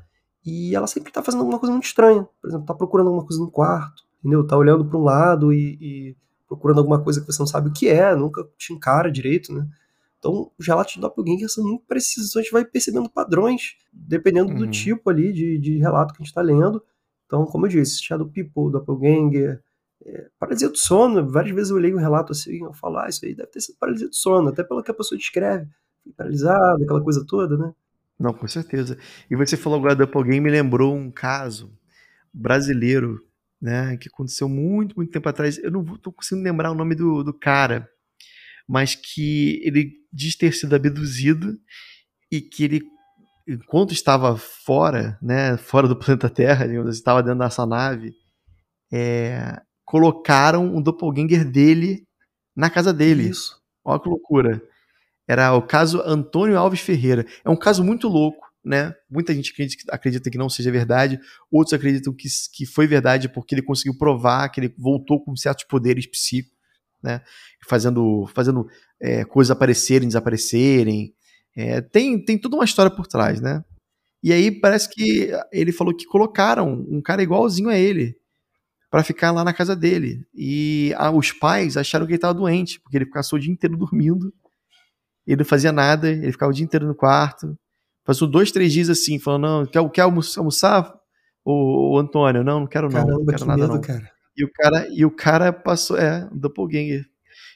[0.45, 2.27] E ela sempre tá fazendo alguma coisa muito estranha.
[2.41, 4.47] Por exemplo, tá procurando alguma coisa no quarto, entendeu?
[4.47, 6.17] Tá olhando para um lado e, e,
[6.49, 9.69] procurando alguma coisa que você não sabe o que é, nunca te encara direito, né?
[10.19, 12.37] Então, os relatos de Doppelganger são muito precisos.
[12.37, 14.71] A gente vai percebendo padrões, dependendo do uhum.
[14.71, 16.83] tipo ali de, de relato que a gente está lendo.
[17.31, 19.63] Então, como eu disse, Shadow People, Doppelganger,
[20.05, 21.31] é, paralisia do sono.
[21.31, 23.79] Várias vezes eu leio um relato assim, eu falo, ah, isso aí deve ter sido
[23.79, 25.69] paralisia do sono, até pelo que a pessoa descreve.
[26.17, 27.73] Paralisada, aquela coisa toda, né?
[28.19, 28.99] Não, com certeza.
[29.31, 31.73] E você falou agora do Applegate, me lembrou um caso
[32.35, 33.25] brasileiro,
[33.63, 35.57] né, que aconteceu muito, muito tempo atrás.
[35.59, 37.89] Eu não estou conseguindo lembrar o nome do, do cara,
[38.67, 41.57] mas que ele diz ter sido abduzido
[42.29, 42.83] e que ele,
[43.51, 48.15] enquanto estava fora, né, fora do planeta Terra, digamos assim, estava dentro dessa nave,
[48.93, 52.07] é, colocaram um doppelganger dele
[52.55, 53.29] na casa dele.
[53.29, 53.61] Isso.
[53.85, 54.63] Olha que loucura.
[55.27, 57.25] Era o caso Antônio Alves Ferreira.
[57.45, 58.95] É um caso muito louco, né?
[59.09, 59.53] Muita gente
[59.89, 64.49] acredita que não seja verdade, outros acreditam que, que foi verdade porque ele conseguiu provar
[64.49, 66.59] que ele voltou com certos poderes psíquicos,
[67.03, 67.23] né?
[67.67, 68.67] Fazendo, fazendo
[69.01, 71.15] é, coisas aparecerem, desaparecerem.
[71.61, 73.65] É, tem, tem toda uma história por trás, né?
[74.23, 78.17] E aí parece que ele falou que colocaram um cara igualzinho a ele
[78.91, 80.27] para ficar lá na casa dele.
[80.35, 83.77] E ah, os pais acharam que ele estava doente, porque ele passou o dia inteiro
[83.77, 84.33] dormindo.
[85.27, 87.57] Ele não fazia nada, ele ficava o dia inteiro no quarto.
[88.05, 90.95] Passou dois, três dias assim, falando: não, quer, quer almoçar?
[91.45, 92.93] O, o Antônio, não, não quero não.
[92.93, 93.81] Caramba, não quero que nada, medo, não.
[93.81, 94.11] cara.
[94.37, 97.07] E o cara, e o cara passou, é, um doppelganger.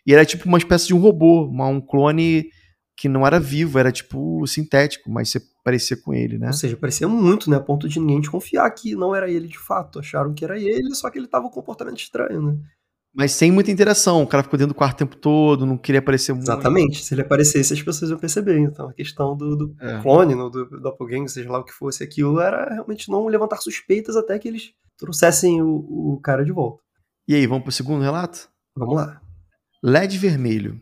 [0.06, 2.48] E era tipo uma espécie de um robô, uma, um clone
[2.96, 6.48] que não era vivo, era tipo sintético, mas você parecia com ele, né?
[6.48, 7.57] Ou seja, parecia muito, né?
[7.57, 9.98] A ponto de ninguém desconfiar que não era ele de fato.
[9.98, 12.57] Acharam que era ele, só que ele tava com um comportamento estranho, né?
[13.16, 14.22] Mas sem muita interação.
[14.22, 16.44] O cara ficou dentro do quarto o tempo todo, não queria aparecer muito.
[16.44, 17.04] Exatamente.
[17.04, 18.59] Se ele aparecesse, as pessoas iam perceber.
[18.59, 20.00] Então, a questão do, do É.
[20.02, 24.16] clone, do, do doppelganger, seja lá o que fosse aquilo, era realmente não levantar suspeitas
[24.16, 26.83] até que eles trouxessem o, o cara de volta.
[27.26, 28.48] E aí, vamos pro segundo relato?
[28.76, 29.20] Vamos lá.
[29.83, 30.80] LED vermelho.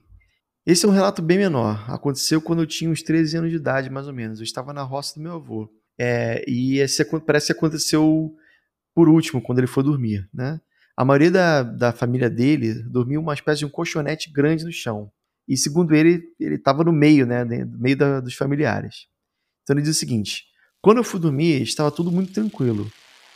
[0.65, 1.85] Esse é um relato bem menor.
[1.91, 4.39] Aconteceu quando eu tinha uns 13 anos de idade, mais ou menos.
[4.39, 5.69] Eu estava na roça do meu avô.
[5.99, 8.35] É, e esse parece que aconteceu
[8.95, 10.61] por último, quando ele foi dormir, né?
[10.97, 15.11] A maioria da, da família dele dormia uma espécie de um colchonete grande no chão.
[15.49, 17.45] E segundo ele, ele estava no meio, né?
[17.45, 19.07] No meio da- dos familiares.
[19.63, 20.45] Então ele diz o seguinte:
[20.83, 22.91] quando eu fui dormir, estava tudo muito tranquilo.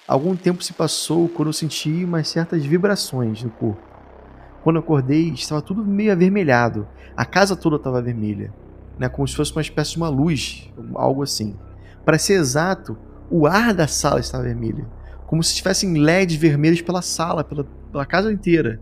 [0.07, 3.96] Algum tempo se passou quando eu senti umas certas vibrações no corpo.
[4.67, 6.89] Quando acordei, estava tudo meio avermelhado.
[7.17, 8.53] A casa toda estava vermelha,
[8.99, 9.09] né?
[9.09, 11.55] Como se fosse uma espécie de uma luz, algo assim.
[12.05, 12.99] Para ser exato,
[13.31, 14.91] o ar da sala estava vermelho,
[15.29, 18.81] como se tivessem LEDs vermelhos pela sala, pela, pela casa inteira.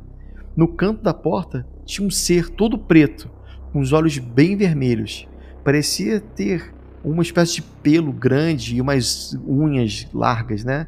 [0.56, 3.30] No canto da porta tinha um ser todo preto,
[3.70, 5.28] com os olhos bem vermelhos.
[5.62, 10.86] Parecia ter uma espécie de pelo grande e umas unhas largas, né?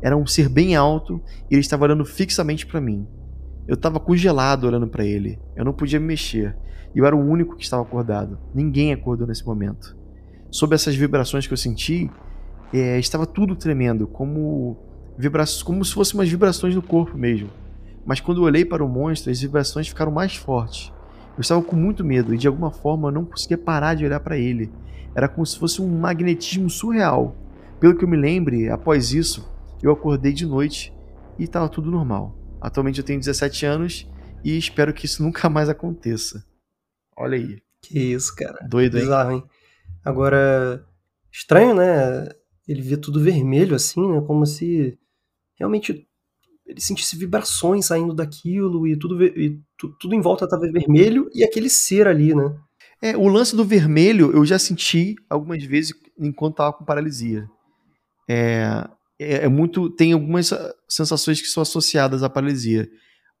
[0.00, 3.08] Era um ser bem alto e ele estava olhando fixamente para mim.
[3.66, 5.38] Eu estava congelado olhando para ele.
[5.56, 6.56] Eu não podia me mexer.
[6.94, 8.38] E eu era o único que estava acordado.
[8.54, 9.96] Ninguém acordou nesse momento.
[10.50, 12.10] Sob essas vibrações que eu senti,
[12.72, 14.76] é, estava tudo tremendo, como,
[15.18, 17.50] vibra como se fossem umas vibrações no corpo mesmo.
[18.04, 20.92] Mas quando eu olhei para o monstro, as vibrações ficaram mais fortes.
[21.36, 24.20] Eu estava com muito medo e de alguma forma eu não conseguia parar de olhar
[24.20, 24.70] para ele.
[25.14, 27.34] Era como se fosse um magnetismo surreal.
[27.80, 29.46] Pelo que eu me lembre, após isso,
[29.82, 30.94] eu acordei de noite
[31.38, 32.34] e estava tudo normal.
[32.66, 34.08] Atualmente eu tenho 17 anos
[34.44, 36.44] e espero que isso nunca mais aconteça.
[37.16, 37.62] Olha aí.
[37.80, 38.58] Que isso, cara.
[38.68, 39.04] Doido, hein?
[39.04, 39.44] Bizarro, hein?
[40.04, 40.84] Agora,
[41.32, 42.28] estranho, né?
[42.66, 44.20] Ele vê tudo vermelho assim, né?
[44.26, 44.98] Como se
[45.56, 46.04] realmente
[46.66, 51.44] ele sentisse vibrações saindo daquilo e tudo, e tu- tudo em volta tava vermelho e
[51.44, 52.58] aquele ser ali, né?
[53.00, 57.46] É, o lance do vermelho eu já senti algumas vezes enquanto estava com paralisia.
[58.28, 59.90] É, é, é muito.
[59.90, 62.88] Tem algumas ah, sensações que são associadas à paralisia.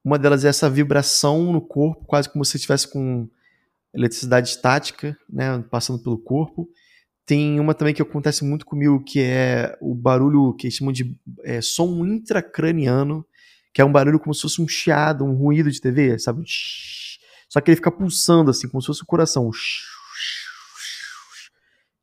[0.04, 3.28] Uma delas é essa vibração no corpo, quase como se você estivesse com
[3.92, 6.68] eletricidade estática, né, passando pelo corpo.
[7.24, 11.18] Tem uma também que acontece muito comigo, que é o barulho que eles chamam de
[11.42, 13.26] é, som intracraniano,
[13.74, 16.44] que é um barulho como se fosse um chiado, um ruído de TV, sabe?
[17.48, 19.50] Só que ele fica pulsando assim, como se fosse o coração.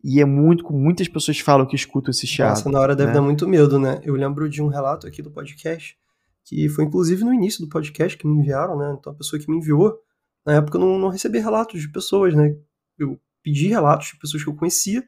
[0.04, 2.50] E é muito, muitas pessoas falam que escutam esse chiado.
[2.50, 3.14] Nossa, na hora deve né?
[3.14, 4.02] dar muito medo, né?
[4.04, 5.98] Eu lembro de um relato aqui do podcast,
[6.44, 8.96] que foi inclusive no início do podcast que me enviaram, né?
[9.00, 9.98] Então a pessoa que me enviou,
[10.46, 12.54] na época eu não, não recebi relatos de pessoas, né?
[13.00, 15.04] Eu pedi relatos de pessoas que eu conhecia,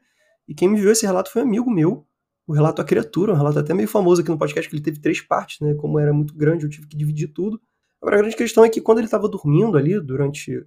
[0.48, 2.06] e quem me enviou esse relato foi um amigo meu,
[2.46, 5.00] o relato A Criatura, um relato até meio famoso aqui no podcast, que ele teve
[5.00, 5.74] três partes, né?
[5.74, 7.60] Como era muito grande, eu tive que dividir tudo.
[8.00, 10.64] Agora, a grande questão é que quando ele estava dormindo ali, durante.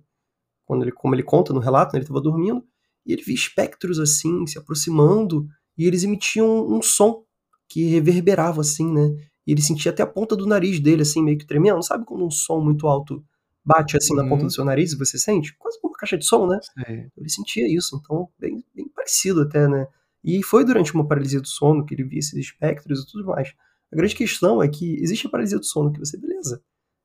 [0.65, 2.63] Quando ele, como ele conta no relato, né, ele estava dormindo,
[3.09, 7.23] e ele via espectros assim, se aproximando, e eles emitiam um som
[7.67, 9.15] que reverberava assim, né?
[9.47, 11.81] E ele sentia até a ponta do nariz dele, assim, meio que tremendo.
[11.83, 13.25] Sabe quando um som muito alto
[13.65, 14.29] bate assim na Uhum.
[14.29, 15.55] ponta do seu nariz e você sente?
[15.57, 16.59] Quase como uma caixa de som, né?
[16.85, 17.07] Sei.
[17.17, 19.87] Ele sentia isso, então, bem, bem parecido até, né?
[20.23, 23.53] E foi durante uma paralisia do sono que ele via esses espectros e tudo mais.
[23.91, 26.61] A grande questão é que existe a paralisia do sono, que você, beleza,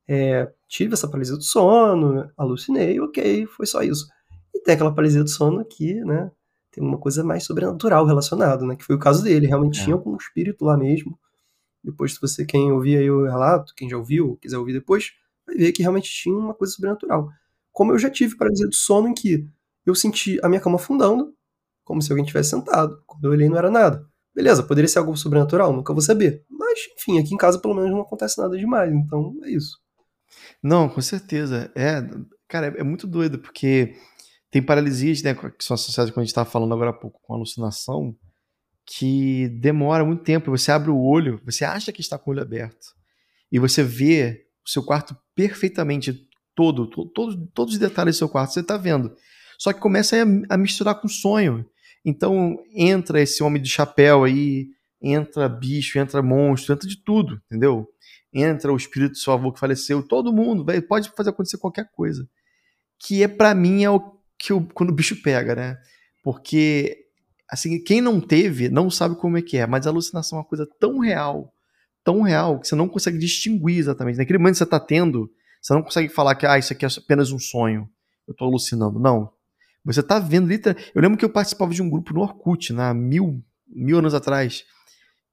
[0.09, 4.07] é, tive essa paralisia do sono, alucinei, ok, foi só isso.
[4.65, 6.31] Tem aquela paralisia do sono que, né,
[6.73, 9.85] tem uma coisa mais sobrenatural relacionada, né, que foi o caso dele, realmente É.
[9.85, 11.19] tinha algum espírito lá mesmo.
[11.83, 15.13] Depois, se você, quem ouvir aí o relato, quem já ouviu, quiser ouvir depois,
[15.47, 17.29] vai ver que realmente tinha uma coisa sobrenatural.
[17.71, 19.47] Como eu já tive paralisia do sono em que
[19.85, 21.35] eu senti a minha cama afundando,
[21.85, 23.03] como se alguém tivesse sentado.
[23.07, 24.07] Quando eu olhei, não era nada.
[24.35, 26.43] Beleza, poderia ser algo sobrenatural, nunca vou saber.
[26.49, 29.79] Mas, enfim, aqui em casa pelo menos não acontece nada demais, então é isso.
[30.63, 31.71] Não, com certeza.
[31.75, 32.03] É,
[32.49, 33.95] cara, é, é muito doido, porque
[34.55, 37.35] tem paralisias, né, que são associadas, como a gente estava falando agora há pouco, com
[37.35, 38.15] alucinação,
[38.87, 40.53] que demora muito tempo.
[40.53, 42.95] Você abre o olho, você acha que está com o olho aberto,
[43.51, 48.53] e você vê o seu quarto perfeitamente todo, todo, todos os detalhes do seu quarto
[48.53, 49.13] você está vendo.
[49.59, 51.69] Só que começa a, a misturar com sonho.
[52.05, 54.69] Então entra esse homem de chapéu aí,
[55.03, 57.89] entra bicho, entra monstro, entra de tudo, entendeu?
[58.33, 61.91] Entra o espírito do seu avô que faleceu, todo mundo, vai, pode fazer acontecer qualquer
[61.91, 62.25] coisa.
[63.01, 65.79] Que é para mim é o que o, quando o bicho pega, né?
[66.23, 67.05] Porque
[67.51, 70.49] assim, quem não teve não sabe como é que é, mas a alucinação é uma
[70.49, 71.53] coisa tão real,
[72.03, 74.19] tão real que você não consegue distinguir exatamente.
[74.19, 76.89] Naquele momento que você está tendo, você não consegue falar que ah, isso aqui é
[76.99, 77.89] apenas um sonho.
[78.27, 78.99] Eu estou alucinando.
[78.99, 79.31] Não.
[79.85, 80.93] Você está vendo literalmente.
[80.95, 84.15] Eu lembro que eu participava de um grupo no Orkut, na né, mil, mil anos
[84.15, 84.65] atrás,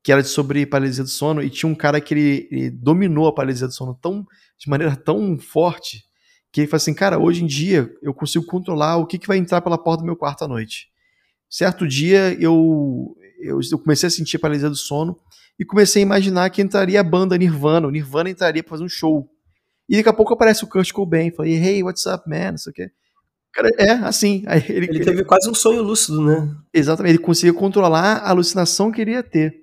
[0.03, 3.33] que era sobre paralisia do sono, e tinha um cara que ele, ele dominou a
[3.33, 4.25] paralisia do sono tão,
[4.57, 6.03] de maneira tão forte
[6.51, 9.37] que ele falou assim, cara, hoje em dia eu consigo controlar o que, que vai
[9.37, 10.89] entrar pela porta do meu quarto à noite.
[11.49, 15.17] Certo dia eu, eu, eu comecei a sentir a paralisia do sono
[15.57, 18.89] e comecei a imaginar que entraria a banda Nirvana, o Nirvana entraria para fazer um
[18.89, 19.29] show.
[19.87, 22.71] E daqui a pouco aparece o Kurt Cobain, falei, hey, what's up, man, não sei
[22.71, 22.91] o quê.
[23.53, 24.43] Cara, é, assim.
[24.69, 26.55] ele, ele teve quase um sonho lúcido, né?
[26.73, 29.53] Exatamente, ele conseguia controlar a alucinação que ele ia ter.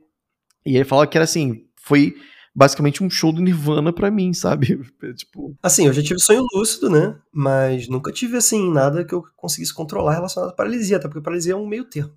[0.65, 2.15] E ele falou que era assim, foi
[2.59, 4.81] basicamente um show do Nirvana para mim, sabe?
[5.15, 5.57] tipo...
[5.63, 7.17] Assim, eu já tive sonho lúcido, né?
[7.33, 11.53] Mas nunca tive, assim, nada que eu conseguisse controlar relacionado à paralisia, até porque paralisia
[11.53, 12.13] é um meio termo.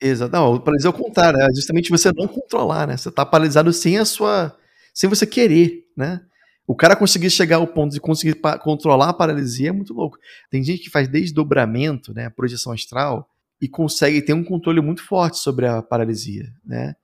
[0.00, 0.32] Exato.
[0.32, 2.96] Não, paralisia é o contrário, é justamente você não controlar, né?
[2.96, 4.56] Você tá paralisado sem a sua.
[4.92, 6.20] sem você querer, né?
[6.66, 10.18] O cara conseguir chegar ao ponto de conseguir controlar a paralisia é muito louco.
[10.50, 12.28] Tem gente que faz desdobramento, né?
[12.28, 16.96] Projeção astral, e consegue ter um controle muito forte sobre a paralisia, né?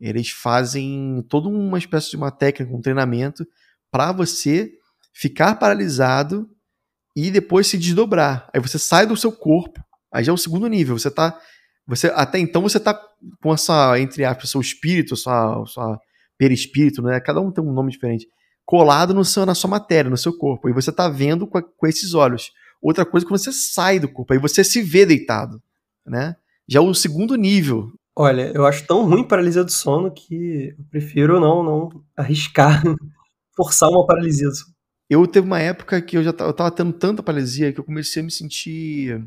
[0.00, 3.46] Eles fazem toda uma espécie de uma técnica, um treinamento
[3.90, 4.72] para você
[5.12, 6.48] ficar paralisado
[7.14, 8.48] e depois se desdobrar.
[8.54, 9.82] Aí você sai do seu corpo,
[10.12, 10.98] aí já é o segundo nível.
[10.98, 11.38] Você tá
[11.86, 12.98] você até então você tá
[13.42, 16.00] com essa entre aspas seu espírito, sua sua
[16.38, 17.20] perispírito, né?
[17.20, 18.26] Cada um tem um nome diferente,
[18.64, 20.68] colado no seu na sua matéria, no seu corpo.
[20.68, 22.50] E você tá vendo com, com esses olhos.
[22.80, 25.62] Outra coisa é que você sai do corpo, aí você se vê deitado,
[26.06, 26.36] né?
[26.66, 30.84] Já é o segundo nível Olha, eu acho tão ruim paralisia do sono que eu
[30.90, 32.82] prefiro não, não arriscar
[33.56, 34.74] forçar uma paralisia do sono.
[35.08, 38.22] Eu teve uma época que eu já eu tava tendo tanta paralisia que eu comecei
[38.22, 39.24] a me sentir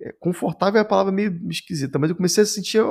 [0.00, 2.82] é, confortável é a palavra meio esquisita, mas eu comecei a sentir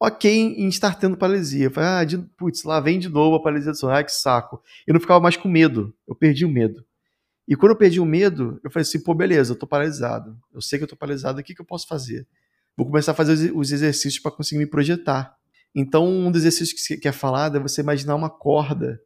[0.00, 1.66] ok em estar tendo paralisia.
[1.66, 4.12] Eu falei, ah, de, putz, lá vem de novo a paralisia do sono, ah, que
[4.12, 4.62] saco.
[4.86, 6.84] Eu não ficava mais com medo, eu perdi o medo.
[7.48, 10.36] E quando eu perdi o medo, eu falei assim, pô, beleza, eu tô paralisado.
[10.54, 12.26] Eu sei que eu tô paralisado, o que, que eu posso fazer?
[12.76, 15.34] Vou começar a fazer os exercícios para conseguir me projetar.
[15.74, 19.00] Então, um dos exercícios que é falado é você imaginar uma corda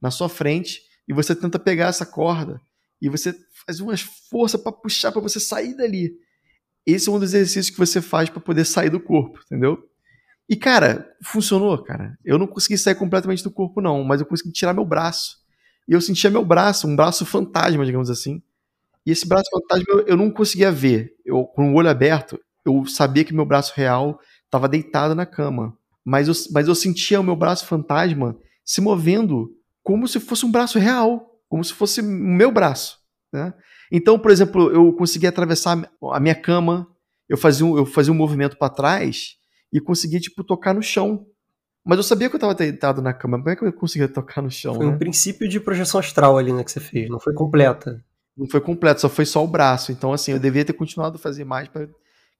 [0.00, 2.60] na sua frente e você tenta pegar essa corda
[3.00, 3.34] e você
[3.64, 6.16] faz umas forças para puxar para você sair dali.
[6.84, 9.88] Esse é um dos exercícios que você faz para poder sair do corpo, entendeu?
[10.48, 12.16] E cara, funcionou, cara.
[12.24, 15.38] Eu não consegui sair completamente do corpo não, mas eu consegui tirar meu braço.
[15.88, 18.42] E eu sentia meu braço, um braço fantasma, digamos assim.
[19.04, 21.14] E esse braço fantasma eu não conseguia ver.
[21.24, 25.76] Eu com o olho aberto, eu sabia que meu braço real estava deitado na cama.
[26.04, 29.50] Mas eu, mas eu sentia o meu braço fantasma se movendo
[29.82, 32.98] como se fosse um braço real, como se fosse o meu braço.
[33.32, 33.54] Né?
[33.90, 36.88] Então, por exemplo, eu conseguia atravessar a minha cama,
[37.28, 39.36] eu fazia um, eu fazia um movimento para trás
[39.72, 41.26] e conseguia tipo, tocar no chão.
[41.84, 44.42] Mas eu sabia que eu estava deitado na cama, como é que eu conseguia tocar
[44.42, 44.74] no chão?
[44.74, 44.92] Foi né?
[44.92, 48.04] um princípio de projeção astral ali né, que você fez, não foi completa.
[48.36, 49.92] Não foi completo, só foi só o braço.
[49.92, 51.88] Então, assim, eu devia ter continuado a fazer mais para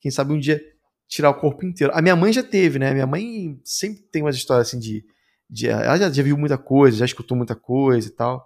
[0.00, 0.60] quem sabe um dia
[1.08, 1.92] tirar o corpo inteiro.
[1.94, 2.92] A minha mãe já teve, né?
[2.92, 5.04] Minha mãe sempre tem umas histórias assim de.
[5.48, 8.44] de ela já, já, viu muita coisa, já escutou muita coisa e tal.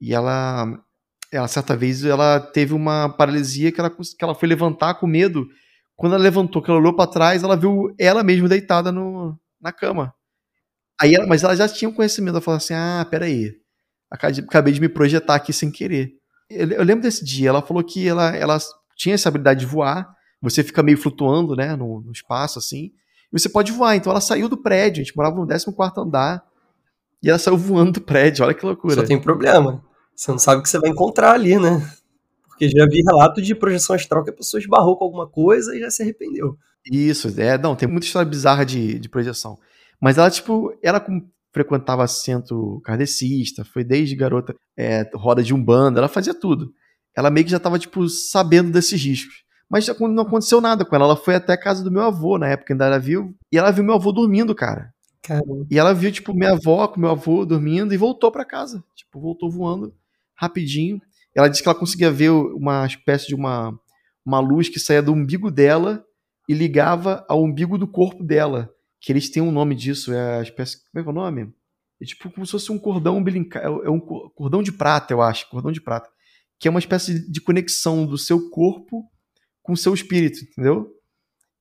[0.00, 0.78] E ela.
[1.32, 5.46] Ela, certa vez, ela teve uma paralisia que ela, que ela foi levantar com medo.
[5.94, 9.70] Quando ela levantou, que ela olhou para trás, ela viu ela mesma deitada no, na
[9.70, 10.12] cama.
[11.00, 12.34] Aí ela, mas ela já tinha um conhecimento.
[12.34, 13.54] Ela falou assim: Ah, peraí.
[14.10, 16.14] Acabei de me projetar aqui sem querer.
[16.48, 17.50] Eu, eu lembro desse dia.
[17.50, 18.58] Ela falou que ela, ela
[18.96, 22.92] tinha essa habilidade de voar você fica meio flutuando, né, no, no espaço, assim,
[23.32, 23.96] e você pode voar.
[23.96, 25.66] Então ela saiu do prédio, a gente morava no 14
[25.98, 26.44] andar,
[27.22, 28.94] e ela saiu voando do prédio, olha que loucura.
[28.94, 29.82] Só tem problema,
[30.14, 31.86] você não sabe o que você vai encontrar ali, né?
[32.48, 35.80] Porque já vi relato de projeção astral que a pessoa esbarrou com alguma coisa e
[35.80, 36.58] já se arrependeu.
[36.84, 39.58] Isso, é, não, tem muita história bizarra de, de projeção.
[40.00, 41.04] Mas ela, tipo, ela
[41.52, 46.72] frequentava centro kardecista, foi desde garota é, roda de umbanda, ela fazia tudo.
[47.16, 49.42] Ela meio que já estava tipo, sabendo desses riscos.
[49.70, 51.04] Mas não aconteceu nada com ela.
[51.04, 53.70] Ela foi até a casa do meu avô, na época ainda era vivo, e ela
[53.70, 54.92] viu meu avô dormindo, cara.
[55.22, 55.66] Caramba.
[55.70, 58.82] E ela viu, tipo, minha avó com meu avô dormindo e voltou para casa.
[58.94, 59.94] Tipo, voltou voando
[60.34, 61.00] rapidinho.
[61.34, 63.78] Ela disse que ela conseguia ver uma espécie de uma,
[64.24, 66.04] uma luz que saía do umbigo dela
[66.48, 68.70] e ligava ao umbigo do corpo dela.
[69.00, 70.78] Que eles têm um nome disso, é a espécie.
[70.90, 71.52] Como é que é o nome?
[72.00, 73.84] É tipo como se fosse um cordão umbilical.
[73.84, 75.48] É um cordão de prata, eu acho.
[75.48, 76.08] Cordão de prata
[76.60, 79.10] que é uma espécie de conexão do seu corpo
[79.62, 80.90] com seu espírito, entendeu?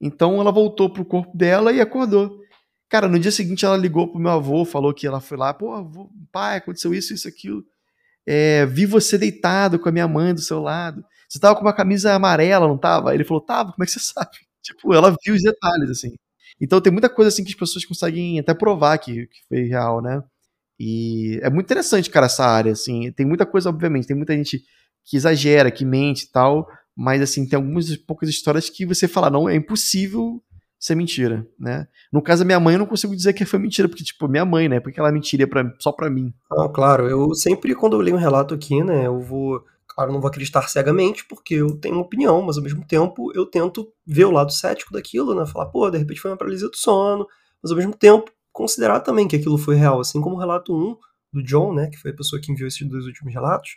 [0.01, 2.39] Então ela voltou pro corpo dela e acordou.
[2.89, 5.73] Cara, no dia seguinte ela ligou pro meu avô, falou que ela foi lá, pô,
[5.73, 7.63] avô, pai, aconteceu isso, isso, aquilo.
[8.25, 11.03] É, vi você deitado com a minha mãe do seu lado.
[11.27, 13.13] Você tava com uma camisa amarela, não tava?
[13.13, 14.37] Ele falou, tava, como é que você sabe?
[14.61, 16.15] Tipo, ela viu os detalhes, assim.
[16.59, 20.01] Então tem muita coisa assim que as pessoas conseguem até provar que, que foi real,
[20.01, 20.21] né?
[20.79, 23.11] E é muito interessante, cara, essa área, assim.
[23.11, 24.61] Tem muita coisa, obviamente, tem muita gente
[25.05, 26.67] que exagera, que mente e tal,
[27.01, 30.43] mas, assim, tem algumas poucas histórias que você fala, não, é impossível
[30.77, 31.87] ser mentira, né?
[32.11, 34.43] No caso da minha mãe, eu não consigo dizer que foi mentira, porque, tipo, minha
[34.43, 34.81] mãe, né?
[34.81, 36.33] Porque ela mentiria pra, só pra mim.
[36.51, 40.19] Ah, claro, eu sempre, quando eu leio um relato aqui, né, eu vou Claro, não
[40.19, 44.25] vou acreditar cegamente, porque eu tenho uma opinião, mas ao mesmo tempo eu tento ver
[44.25, 45.45] o lado cético daquilo, né?
[45.45, 47.25] Falar, pô, de repente foi uma paralisia do sono,
[47.61, 50.97] mas ao mesmo tempo considerar também que aquilo foi real, assim como o relato 1
[51.33, 53.71] do John, né, que foi a pessoa que enviou esses dois últimos relatos,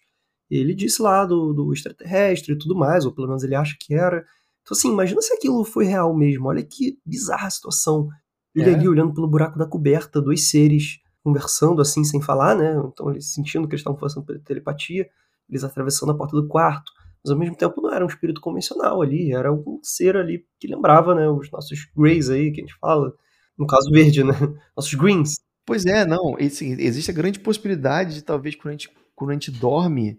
[0.56, 3.94] ele disse lá do, do extraterrestre e tudo mais, ou pelo menos ele acha que
[3.94, 4.24] era.
[4.62, 6.48] Então, assim, imagina se aquilo foi real mesmo.
[6.48, 8.08] Olha que bizarra a situação.
[8.54, 8.74] Ele é.
[8.74, 12.74] ali olhando pelo buraco da coberta, dois seres conversando assim, sem falar, né?
[12.84, 15.08] Então, ele sentindo que eles estavam fazendo telepatia
[15.52, 16.90] eles atravessando a porta do quarto,
[17.22, 20.66] mas ao mesmo tempo não era um espírito convencional ali, era um ser ali que
[20.66, 23.12] lembrava, né, os nossos Greys aí, que a gente fala,
[23.56, 24.32] no caso verde, né,
[24.74, 25.40] nossos Greens.
[25.64, 29.34] Pois é, não, assim, existe a grande possibilidade de talvez quando a, gente, quando a
[29.34, 30.18] gente dorme,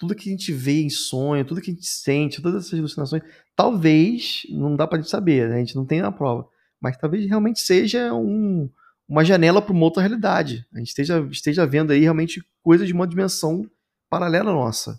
[0.00, 3.22] tudo que a gente vê em sonho, tudo que a gente sente, todas essas alucinações,
[3.54, 6.48] talvez, não dá pra gente saber, né, a gente não tem a prova,
[6.80, 8.70] mas talvez realmente seja um,
[9.06, 10.66] uma janela para uma outra realidade.
[10.72, 13.62] A gente esteja, esteja vendo aí realmente coisas de uma dimensão
[14.08, 14.98] paralela nossa.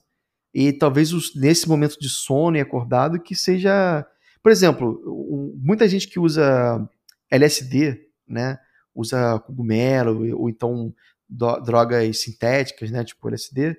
[0.53, 4.05] E talvez os, nesse momento de sono e acordado que seja.
[4.43, 5.01] Por exemplo,
[5.57, 6.87] muita gente que usa
[7.31, 8.59] LSD, né?
[8.93, 10.93] Usa cogumelo ou então
[11.29, 13.03] drogas sintéticas, né?
[13.03, 13.77] Tipo LSD.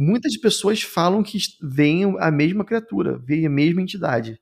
[0.00, 4.38] Muitas pessoas falam que veem a mesma criatura, veem a mesma entidade,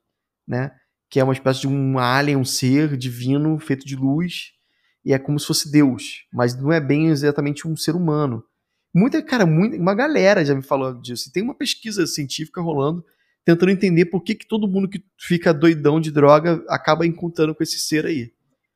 [0.47, 0.69] né?
[1.09, 4.51] Que é uma espécie de um alien, um ser divino feito de luz,
[5.03, 8.43] e é como se fosse Deus, mas não é bem exatamente um ser humano.
[8.93, 11.31] Muita, cara, muita, uma galera já me falou disso.
[11.31, 13.03] Tem uma pesquisa científica rolando
[13.43, 17.63] tentando entender por que, que todo mundo que fica doidão de droga acaba encontrando com
[17.63, 18.31] esse ser aí.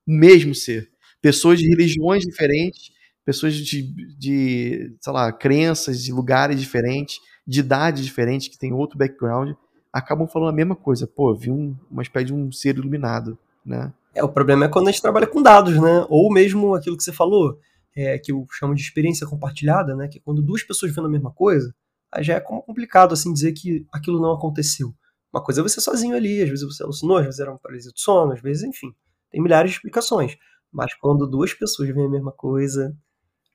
[0.08, 0.90] O mesmo ser.
[1.22, 2.90] Pessoas de religiões diferentes,
[3.26, 3.84] pessoas de,
[4.18, 9.54] de sei lá, crenças, de lugares diferentes, de idades diferentes, que tem outro background,
[9.92, 11.08] acabam falando a mesma coisa.
[11.08, 13.94] Pô, vi um, uma espécie de um ser iluminado, né?
[14.14, 16.06] É, o problema é quando a gente trabalha com dados, né?
[16.10, 17.58] Ou mesmo aquilo que você falou
[17.96, 21.12] é, que eu chamo de experiência compartilhada, né, que é quando duas pessoas vendo a
[21.12, 21.74] mesma coisa,
[22.12, 24.94] aí já é complicado assim dizer que aquilo não aconteceu.
[25.34, 27.92] Uma coisa é você sozinho ali, às vezes você alucinou, às vezes era uma paralisia
[27.92, 28.94] do sono, às vezes, enfim,
[29.30, 30.38] tem milhares de explicações.
[30.72, 32.96] Mas quando duas pessoas veem a mesma coisa,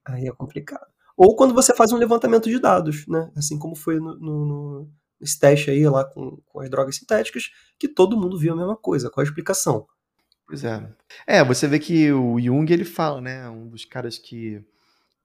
[0.06, 0.86] aí é complicado.
[1.16, 3.30] Ou quando você faz um levantamento de dados, né?
[3.36, 4.90] Assim como foi no, no,
[5.20, 8.76] nesse teste aí lá com, com as drogas sintéticas, que todo mundo viu a mesma
[8.76, 9.10] coisa.
[9.10, 9.86] Qual a explicação?
[10.46, 10.88] Pois é.
[11.26, 14.62] É, você vê que o Jung, ele fala, né, um dos caras que,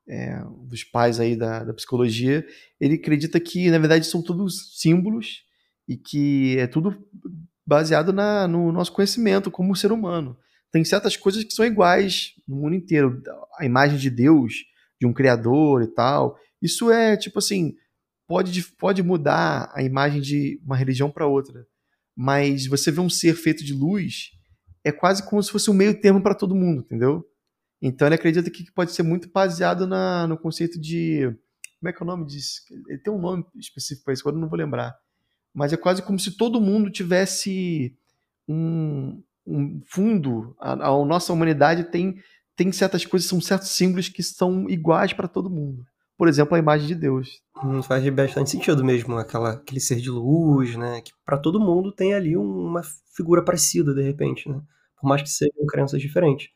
[0.08, 2.46] é, um dos pais aí da, da psicologia,
[2.80, 5.44] ele acredita que, na verdade, são todos símbolos
[5.88, 7.06] e que é tudo
[7.65, 10.38] baseado na, no nosso conhecimento como ser humano.
[10.72, 13.22] Tem certas coisas que são iguais no mundo inteiro.
[13.60, 14.65] A imagem de Deus,
[15.01, 17.73] de um criador e tal, isso é, tipo assim,
[18.27, 21.65] pode, pode mudar a imagem de uma religião para outra.
[22.15, 24.29] Mas você vê um ser feito de luz
[24.83, 27.25] é quase como se fosse um meio termo para todo mundo, entendeu?
[27.81, 31.35] Então ele acredita que pode ser muito baseado na, no conceito de.
[31.79, 32.61] Como é que é o nome disso?
[32.87, 34.95] Ele tem um nome específico para isso, agora eu não vou lembrar.
[35.51, 37.97] Mas é quase como se todo mundo tivesse
[38.47, 40.55] um, um fundo.
[40.59, 42.21] A, a, nossa humanidade tem,
[42.55, 45.83] tem certas coisas, são certos símbolos que são iguais para todo mundo.
[46.17, 47.41] Por exemplo, a imagem de Deus.
[47.63, 51.01] Hum, faz bastante sentido mesmo, aquela, aquele ser de luz, né?
[51.01, 52.81] Que para todo mundo tem ali uma
[53.15, 54.61] figura parecida, de repente, né?
[54.99, 56.49] Por mais que sejam crenças diferentes.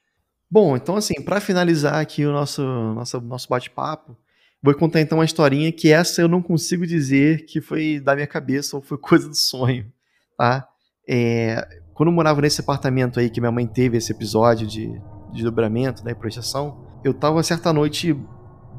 [0.49, 4.15] Bom, então assim, para finalizar aqui o nosso, nosso, nosso bate-papo,
[4.61, 8.27] vou contar então uma historinha que essa eu não consigo dizer que foi da minha
[8.27, 9.91] cabeça ou foi coisa do sonho,
[10.37, 10.67] tá?
[11.09, 14.91] É, quando eu morava nesse apartamento aí que minha mãe teve esse episódio de,
[15.31, 18.17] de dobramento, da né, projeção, eu tava certa noite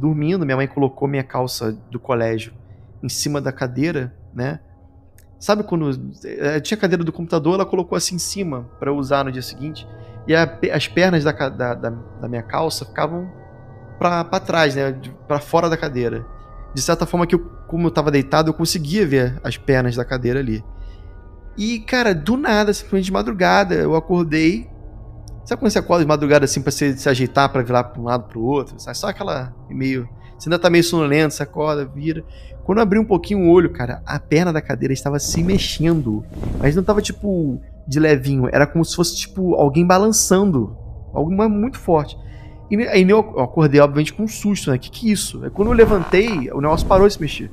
[0.00, 2.52] dormindo, minha mãe colocou minha calça do colégio
[3.02, 4.60] em cima da cadeira, né?
[5.38, 5.90] Sabe quando
[6.24, 9.86] é, tinha cadeira do computador, ela colocou assim em cima para usar no dia seguinte,
[10.26, 13.30] e a, as pernas da, da, da, da, minha calça ficavam
[13.98, 14.98] para trás, né?
[15.28, 16.26] Para fora da cadeira.
[16.74, 17.38] De certa forma que eu,
[17.68, 20.64] como eu tava deitado, eu conseguia ver as pernas da cadeira ali.
[21.56, 24.68] E, cara, do nada, simplesmente de madrugada, eu acordei
[25.46, 28.04] Sabe quando você acorda de madrugada assim pra se, se ajeitar pra virar pra um
[28.04, 28.74] lado pro outro?
[28.80, 28.98] Sabe?
[28.98, 30.08] Só aquela meio.
[30.36, 32.24] Você ainda tá meio sonolento, você acorda, vira.
[32.64, 36.24] Quando eu abri um pouquinho o olho, cara, a perna da cadeira estava se mexendo.
[36.58, 40.76] Mas não tava tipo de levinho, era como se fosse tipo alguém balançando.
[41.14, 42.18] Algo muito forte.
[42.68, 44.78] E aí eu acordei, obviamente, com um susto, né?
[44.78, 45.44] Que que é isso?
[45.44, 47.52] Aí quando eu levantei, o negócio parou de se mexer.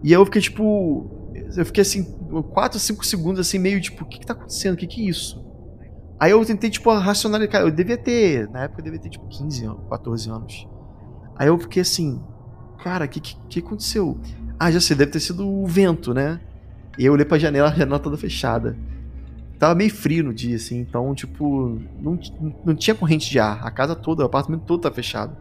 [0.00, 1.10] E aí eu fiquei tipo.
[1.56, 2.04] Eu fiquei assim,
[2.52, 4.74] 4, 5 segundos, assim, meio tipo, o que, que tá acontecendo?
[4.74, 5.49] O que, que é isso?
[6.20, 7.62] Aí eu tentei, tipo, racionalizar.
[7.62, 10.68] Eu devia ter, na época eu devia ter, tipo, 15 anos, 14 anos.
[11.34, 12.22] Aí eu fiquei assim,
[12.84, 14.20] cara, o que, que, que aconteceu?
[14.58, 16.38] Ah, já sei, deve ter sido o vento, né?
[16.98, 18.76] E eu olhei pra janela, a janela toda fechada.
[19.58, 22.18] Tava meio frio no dia, assim, então, tipo, não,
[22.64, 23.66] não tinha corrente de ar.
[23.66, 25.34] A casa toda, o apartamento todo tá fechado.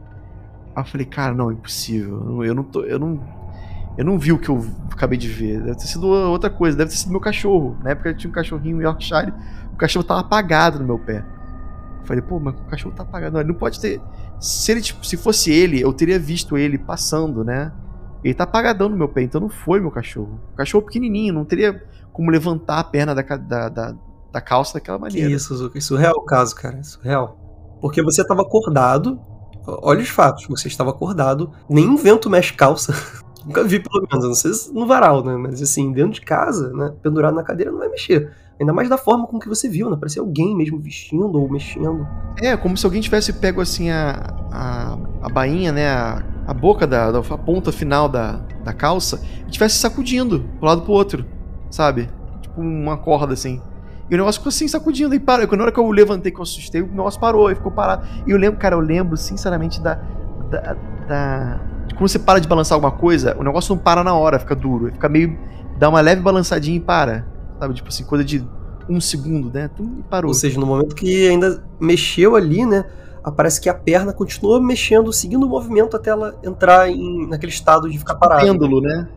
[0.73, 2.43] Aí eu falei, cara, não, impossível.
[2.43, 2.83] Eu não tô.
[2.83, 3.21] Eu não.
[3.97, 5.59] Eu não vi o que eu acabei de ver.
[5.61, 7.77] Deve ter sido outra coisa, deve ter sido meu cachorro.
[7.83, 9.33] Na época eu tinha um cachorrinho Yorkshire,
[9.79, 11.25] cachorro tava apagado no meu pé.
[12.01, 13.33] Eu falei, pô, mas o cachorro tá apagado.
[13.33, 14.01] Não, ele não pode ter.
[14.39, 17.71] Se ele, tipo, se fosse ele, eu teria visto ele passando, né?
[18.23, 20.39] Ele tá apagadão no meu pé, então não foi meu cachorro.
[20.53, 23.95] O cachorro pequenininho, não teria como levantar a perna da, da, da,
[24.31, 25.27] da calça daquela maneira.
[25.29, 27.37] Que isso, Zuka, isso é o caso, cara, isso é real.
[27.81, 29.19] Porque você tava acordado,
[29.65, 32.93] olha os fatos, você estava acordado, nenhum vento mexe calça.
[33.45, 35.37] Nunca vi, pelo menos, não sei se no varal, né?
[35.37, 36.93] Mas assim, dentro de casa, né?
[37.01, 38.31] Pendurado na cadeira não vai mexer.
[38.59, 39.95] Ainda mais da forma com que você viu, né?
[39.95, 42.05] Parecia alguém mesmo vestindo ou mexendo.
[42.41, 45.87] É, como se alguém tivesse pego assim a, a, a bainha, né?
[45.89, 50.67] A, a boca da, da a ponta final da, da calça e tivesse sacudindo pro
[50.67, 51.25] lado pro outro,
[51.69, 52.09] sabe?
[52.41, 53.61] Tipo uma corda assim.
[54.09, 55.13] E o negócio ficou assim, sacudindo.
[55.13, 55.47] E parou.
[55.55, 58.05] Na hora que eu levantei, que eu assustei, o negócio parou e ficou parado.
[58.25, 59.95] E eu lembro, cara, eu lembro, sinceramente, da.
[60.49, 60.75] da,
[61.07, 61.59] da...
[61.95, 64.91] Quando você para de balançar alguma coisa, o negócio não para na hora, fica duro.
[64.91, 65.37] Fica meio.
[65.77, 67.25] dá uma leve balançadinha e para.
[67.59, 67.73] Sabe?
[67.73, 68.47] Tipo assim, coisa de
[68.89, 69.69] um segundo, né?
[69.79, 70.29] E parou.
[70.29, 72.85] Ou seja, no momento que ainda mexeu ali, né?
[73.35, 77.89] Parece que a perna continua mexendo, seguindo o movimento até ela entrar em, naquele estado
[77.89, 78.41] de ficar parada.
[78.41, 79.07] Pêndulo, né?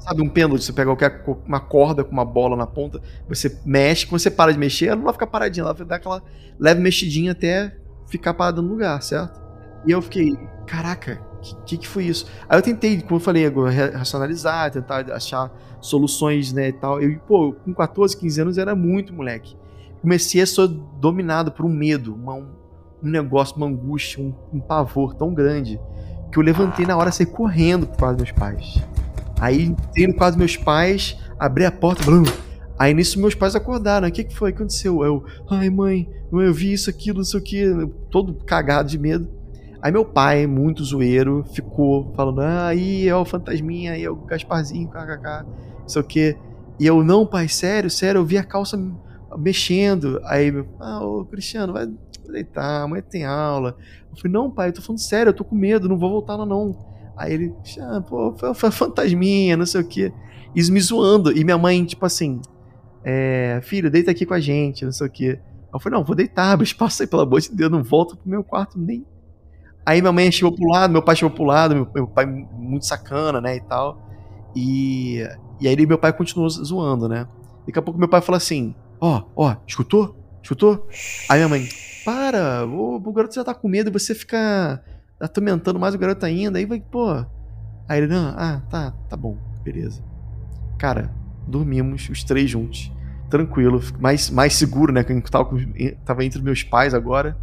[0.00, 0.60] Sabe um pêndulo?
[0.60, 4.52] Você pega qualquer, uma corda com uma bola na ponta, você mexe, quando você para
[4.52, 6.22] de mexer, ela não vai ficar paradinha, ela vai dar aquela
[6.60, 7.74] leve mexidinha até
[8.06, 9.40] ficar parada no lugar, certo?
[9.86, 10.36] E eu fiquei,
[10.66, 12.26] caraca, que, que, que foi isso?
[12.48, 13.46] Aí eu tentei, como eu falei,
[13.92, 17.00] racionalizar, tentar achar soluções, né, e tal.
[17.00, 19.56] Eu, pô, com 14, 15 anos era muito moleque.
[20.00, 20.68] Comecei a ser
[21.00, 22.46] dominado por um medo, uma, um,
[23.02, 25.80] negócio, uma angústia, um, um, pavor tão grande
[26.30, 28.82] que eu levantei na hora sair correndo pro quarto dos meus pais.
[29.40, 32.24] Aí entrei no quarto dos meus pais, abri a porta, blum,
[32.78, 34.08] Aí nisso meus pais acordaram.
[34.08, 34.50] O que, que foi?
[34.50, 35.04] O que aconteceu?
[35.04, 39.28] Eu, ai mãe, eu vi isso, aquilo, não sei o que, todo cagado de medo.
[39.84, 44.16] Aí meu pai, muito zoeiro, ficou falando: ah, aí é o fantasminha, aí é o
[44.16, 46.38] Gasparzinho, kkk, não sei o que.
[46.80, 48.80] E eu, não, pai, sério, sério, eu vi a calça
[49.36, 50.22] mexendo.
[50.24, 51.86] Aí, ah, ô Cristiano, vai
[52.26, 53.76] deitar, amanhã tem aula.
[54.10, 56.36] Eu falei: não, pai, eu tô falando sério, eu tô com medo, não vou voltar
[56.36, 56.74] lá não.
[57.14, 60.10] Aí ele, ah, pô, foi, foi fantasminha, não sei o que.
[60.54, 61.30] Isso me zoando.
[61.30, 62.40] E minha mãe, tipo assim,
[63.04, 65.38] é, filho, deita aqui com a gente, não sei o que.
[65.70, 68.30] Eu falei, não, vou deitar, abre espaço aí, pelo amor de Deus, não volto pro
[68.30, 69.04] meu quarto nem
[69.86, 72.86] Aí minha mãe chegou pro lado, meu pai chegou pro lado, meu, meu pai muito
[72.86, 74.02] sacana, né, e tal.
[74.56, 75.26] E,
[75.60, 77.26] e aí meu pai continuou zoando, né.
[77.66, 80.16] Daqui a pouco meu pai falou assim, ó, oh, ó, oh, escutou?
[80.42, 80.86] Escutou?
[81.28, 81.68] Aí minha mãe,
[82.04, 84.82] para, o, o garoto já tá com medo, você fica
[85.20, 87.24] atormentando mais o garoto ainda, aí vai, pô.
[87.88, 90.02] Aí ele, não, ah, tá, tá bom, beleza.
[90.78, 91.14] Cara,
[91.46, 92.90] dormimos os três juntos,
[93.28, 95.50] tranquilo, mais, mais seguro, né, que gente tava,
[96.04, 97.36] tava entre meus pais agora.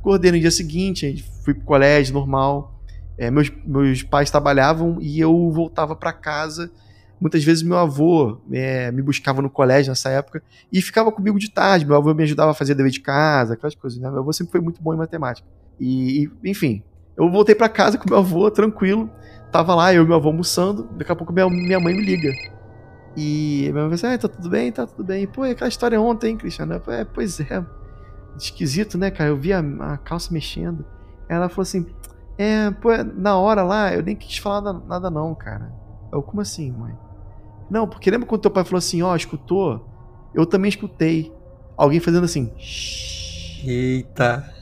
[0.00, 2.74] Acordei no dia seguinte, fui pro colégio normal.
[3.18, 6.70] É, meus, meus pais trabalhavam e eu voltava para casa.
[7.20, 10.42] Muitas vezes meu avô é, me buscava no colégio nessa época
[10.72, 11.84] e ficava comigo de tarde.
[11.84, 14.00] Meu avô me ajudava a fazer dever de casa, aquelas coisas.
[14.00, 14.08] Né?
[14.08, 15.46] Meu avô sempre foi muito bom em matemática.
[15.78, 16.82] E, enfim,
[17.14, 19.10] eu voltei para casa com meu avô, tranquilo.
[19.52, 20.84] Tava lá, eu e meu avô almoçando.
[20.96, 22.32] Daqui a pouco minha, minha mãe me liga.
[23.14, 25.26] E minha mãe falou assim: ah, tá tudo bem, tá tudo bem.
[25.26, 26.72] Pô, aquela história ontem, Cristiano?
[26.72, 27.62] Eu falei, é, pois é
[28.44, 29.30] esquisito, né, cara?
[29.30, 30.84] Eu vi a, a calça mexendo.
[31.28, 31.86] Ela falou assim:
[32.38, 35.72] É, pô, na hora lá, eu nem quis falar nada, não, cara.
[36.12, 36.96] Eu, como assim, mãe?
[37.70, 39.86] Não, porque lembra quando teu pai falou assim: Ó, oh, escutou?
[40.34, 41.32] Eu também escutei.
[41.76, 42.52] Alguém fazendo assim.
[43.64, 44.52] Eita.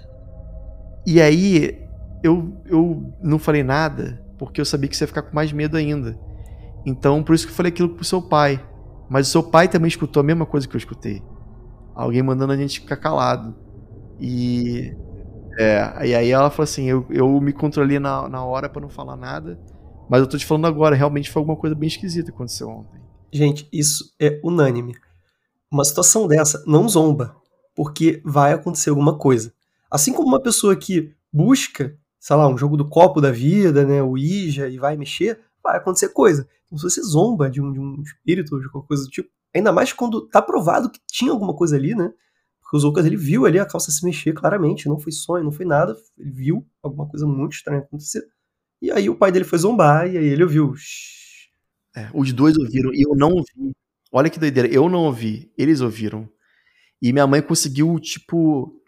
[1.06, 1.84] E aí,
[2.22, 5.76] eu, eu não falei nada, porque eu sabia que você ia ficar com mais medo
[5.76, 6.18] ainda.
[6.84, 8.64] Então, por isso que eu falei aquilo pro seu pai.
[9.08, 11.22] Mas o seu pai também escutou a mesma coisa que eu escutei
[11.98, 13.56] alguém mandando a gente ficar calado.
[14.20, 14.94] E.
[15.58, 18.88] É, e aí ela falou assim: eu, eu me controlei na, na hora para não
[18.88, 19.58] falar nada,
[20.08, 23.00] mas eu tô te falando agora, realmente foi alguma coisa bem esquisita que aconteceu ontem.
[23.32, 24.94] Gente, isso é unânime.
[25.70, 27.36] Uma situação dessa não zomba,
[27.74, 29.52] porque vai acontecer alguma coisa.
[29.90, 34.02] Assim como uma pessoa que busca sei lá, um jogo do copo da vida, né?
[34.02, 36.48] O Ija, e vai mexer, vai acontecer coisa.
[36.66, 39.30] Então, se você zomba de um, de um espírito ou de qualquer coisa do tipo,
[39.54, 42.12] ainda mais quando tá provado que tinha alguma coisa ali, né?
[42.68, 45.50] Porque o Zoukas, ele viu ali a calça se mexer claramente, não foi sonho, não
[45.50, 48.22] foi nada, ele viu alguma coisa muito estranha acontecer.
[48.82, 50.74] E aí o pai dele foi zombar, e aí ele ouviu.
[51.96, 53.72] É, os dois ouviram, e eu não ouvi.
[54.12, 56.28] Olha que doideira, eu não ouvi, eles ouviram.
[57.00, 58.78] E minha mãe conseguiu, tipo,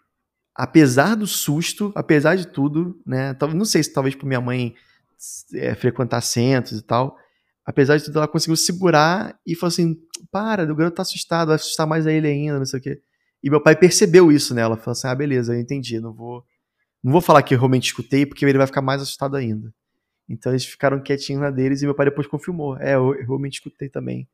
[0.55, 3.35] apesar do susto, apesar de tudo, né?
[3.55, 4.75] Não sei se talvez por minha mãe
[5.55, 7.17] é, frequentar centros e tal,
[7.65, 9.97] apesar de tudo, ela conseguiu segurar e falou assim:
[10.31, 13.01] para, o garoto tá assustado, vai assustar mais a ele ainda, não sei o quê.
[13.43, 16.43] E meu pai percebeu isso nela, falou assim: ah, beleza, eu entendi, não vou,
[17.03, 19.73] não vou falar que eu realmente escutei, porque ele vai ficar mais assustado ainda.
[20.29, 23.89] Então eles ficaram quietinhos na deles e meu pai depois confirmou: é, eu realmente escutei
[23.89, 24.27] também.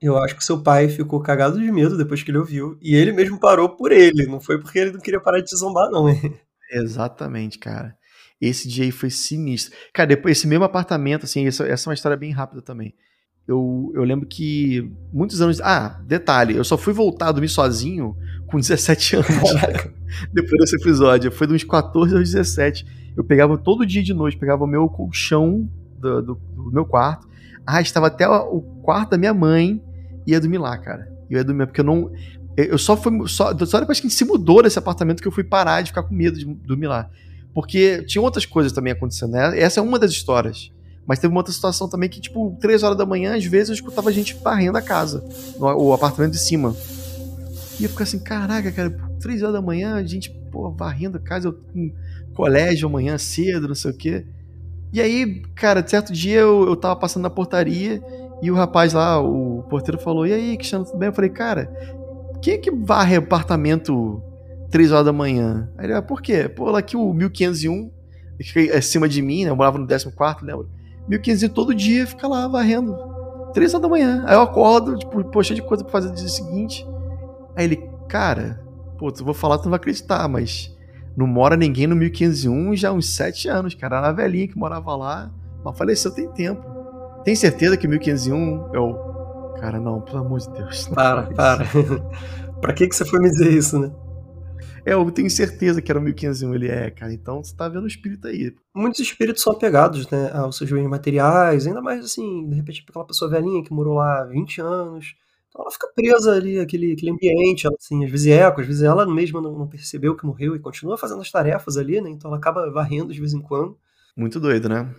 [0.00, 2.78] Eu acho que seu pai ficou cagado de medo depois que ele ouviu.
[2.82, 5.56] E ele mesmo parou por ele, não foi porque ele não queria parar de te
[5.56, 6.06] zombar, não.
[6.70, 7.96] Exatamente, cara.
[8.40, 9.76] Esse dia aí foi sinistro.
[9.92, 12.94] Cara, depois, esse mesmo apartamento, assim, essa, essa é uma história bem rápida também.
[13.46, 15.60] Eu, eu lembro que muitos anos.
[15.60, 18.16] Ah, detalhe, eu só fui voltar a dormir sozinho
[18.46, 19.28] com 17 anos.
[20.32, 21.30] depois desse episódio.
[21.30, 23.12] Foi de uns 14 aos 17.
[23.16, 25.68] Eu pegava todo dia de noite, pegava o meu colchão
[25.98, 27.28] do, do, do meu quarto,
[27.66, 29.82] arrastava até o quarto da minha mãe
[30.26, 31.12] e ia dormir lá, cara.
[31.30, 32.10] Eu ia dormir, porque eu não.
[32.56, 33.28] Eu só fui.
[33.28, 35.90] Só, só depois que a gente se mudou desse apartamento que eu fui parar de
[35.90, 37.10] ficar com medo de dormir lá.
[37.52, 39.58] Porque tinha outras coisas também acontecendo, né?
[39.58, 40.72] Essa é uma das histórias.
[41.06, 43.74] Mas teve uma outra situação também que, tipo, três horas da manhã, às vezes eu
[43.74, 45.22] escutava gente varrendo a casa,
[45.58, 46.74] o apartamento de cima.
[47.78, 48.90] E eu ficava assim, caraca, cara,
[49.20, 51.90] três horas da manhã, a gente, pô, varrendo a casa, eu com
[52.34, 54.24] colégio amanhã cedo, não sei o quê.
[54.92, 58.02] E aí, cara, certo dia eu, eu tava passando na portaria
[58.40, 61.08] e o rapaz lá, o porteiro falou: E aí, Cristiano, tudo bem?
[61.08, 61.70] Eu falei, cara,
[62.42, 64.22] quem é que varre apartamento
[64.70, 65.68] 3 horas da manhã?
[65.76, 66.48] Aí ele, ah, por quê?
[66.48, 67.90] Pô, lá aqui o 1501,
[68.40, 69.50] fica acima de mim, né?
[69.50, 70.66] Eu morava no 14, lembra?
[71.08, 72.96] 1501 todo dia fica lá varrendo.
[73.52, 74.24] 3 horas da manhã.
[74.26, 76.86] Aí eu acordo, tipo, poxa de coisa pra fazer no dia seguinte.
[77.54, 78.60] Aí ele, cara,
[78.98, 80.74] pô, tu vou falar, tu não vai acreditar, mas
[81.16, 83.96] não mora ninguém no 1501 já há uns 7 anos, cara.
[83.96, 85.30] Era uma velhinha que morava lá,
[85.64, 86.64] mas faleceu tem tempo.
[87.24, 88.94] Tem certeza que 1501 é o.
[89.60, 90.88] Cara, não, pelo amor de Deus.
[90.88, 91.64] Para, para.
[92.60, 93.90] pra que, que você foi me dizer isso, né?
[94.84, 97.12] É, eu tenho certeza que era o 1501 ele é, cara.
[97.12, 98.54] Então você tá vendo o espírito aí.
[98.74, 103.04] Muitos espíritos são apegados, né, aos seus bens materiais, ainda mais assim, de repente aquela
[103.06, 105.14] pessoa velhinha que morou lá há 20 anos.
[105.48, 108.82] Então ela fica presa ali, aquele, aquele ambiente, ela, assim, às vezes eco, às vezes
[108.82, 112.10] ela mesma não, não percebeu que morreu e continua fazendo as tarefas ali, né?
[112.10, 113.78] Então ela acaba varrendo de vez em quando.
[114.16, 114.92] Muito doido, né?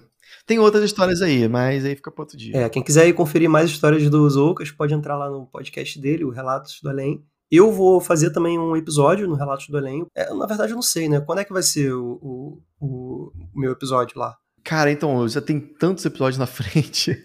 [0.45, 2.57] Tem outras histórias aí, mas aí fica para outro dia.
[2.57, 6.23] É, quem quiser ir conferir mais histórias do Zoucas, pode entrar lá no podcast dele,
[6.23, 7.23] o Relatos do Além.
[7.51, 10.05] Eu vou fazer também um episódio no Relatos do Além.
[10.15, 11.21] É, na verdade, eu não sei, né?
[11.21, 14.35] Quando é que vai ser o, o, o meu episódio lá?
[14.65, 17.15] Cara, então, já tem tantos episódios na frente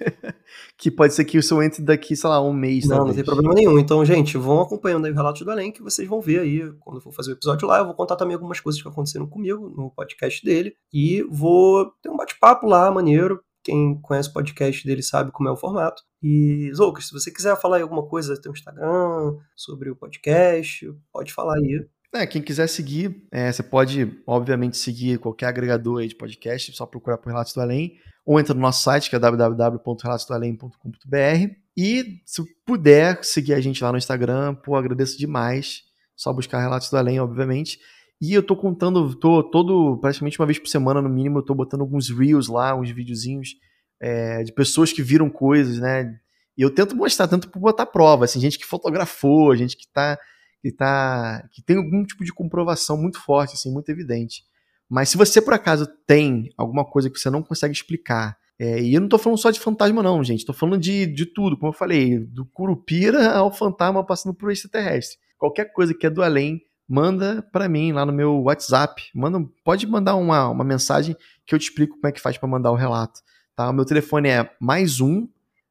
[0.76, 2.86] que pode ser que o seu entre daqui, sei lá, um mês.
[2.86, 3.16] Não, talvez.
[3.16, 3.78] não tem problema nenhum.
[3.78, 6.98] Então, gente, vão acompanhando aí o Relatos do Além, que vocês vão ver aí quando
[6.98, 7.78] eu for fazer o episódio lá.
[7.78, 10.74] Eu vou contar também algumas coisas que aconteceram comigo no podcast dele.
[10.92, 13.40] E vou ter um bate-papo lá, maneiro.
[13.62, 16.02] Quem conhece o podcast dele sabe como é o formato.
[16.22, 20.90] E, Zoucas, se você quiser falar aí alguma coisa, tem um Instagram, sobre o podcast,
[21.12, 21.86] pode falar aí.
[22.12, 27.18] É, quem quiser seguir, é, você pode, obviamente, seguir qualquer agregador de podcast, só procurar
[27.18, 31.54] por Relatos do Além, ou entra no nosso site, que é www.relatosdoalém.com.br.
[31.76, 35.82] E se puder seguir a gente lá no Instagram, pô, agradeço demais.
[36.16, 37.78] Só buscar Relatos do Além, obviamente.
[38.20, 41.54] E eu tô contando, tô todo, praticamente uma vez por semana, no mínimo, eu tô
[41.54, 43.56] botando alguns reels lá, uns videozinhos
[43.98, 46.14] é, de pessoas que viram coisas, né?
[46.56, 50.18] E eu tento mostrar, tanto por botar prova, assim, gente que fotografou, gente que tá
[50.62, 54.42] que tá que tem algum tipo de comprovação muito forte, assim, muito evidente.
[54.88, 58.92] Mas se você por acaso tem alguma coisa que você não consegue explicar, é, e
[58.92, 61.72] eu não tô falando só de fantasma não, gente, tô falando de, de tudo, como
[61.72, 65.16] eu falei, do curupira ao fantasma passando por extraterrestre.
[65.38, 66.60] Qualquer coisa que é do além,
[66.90, 69.00] manda para mim lá no meu WhatsApp.
[69.14, 71.16] Manda, pode mandar uma, uma mensagem
[71.46, 73.20] que eu te explico como é que faz para mandar o relato.
[73.54, 73.70] Tá?
[73.70, 75.28] O meu telefone é mais um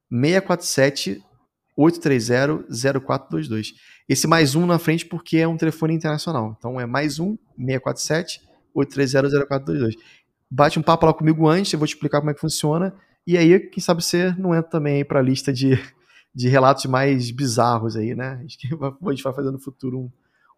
[0.10, 1.22] 647
[1.76, 3.74] 830 0422.
[4.08, 6.56] Esse mais um na frente porque é um telefone internacional.
[6.58, 8.42] Então é mais um 647
[8.74, 9.96] 830 0422.
[10.50, 12.96] Bate um papo lá comigo antes, eu vou te explicar como é que funciona.
[13.28, 15.78] E aí, quem sabe você não entra também aí pra lista de,
[16.34, 18.40] de relatos mais bizarros aí, né?
[18.40, 18.70] A gente
[19.02, 20.12] vai fazer no futuro um,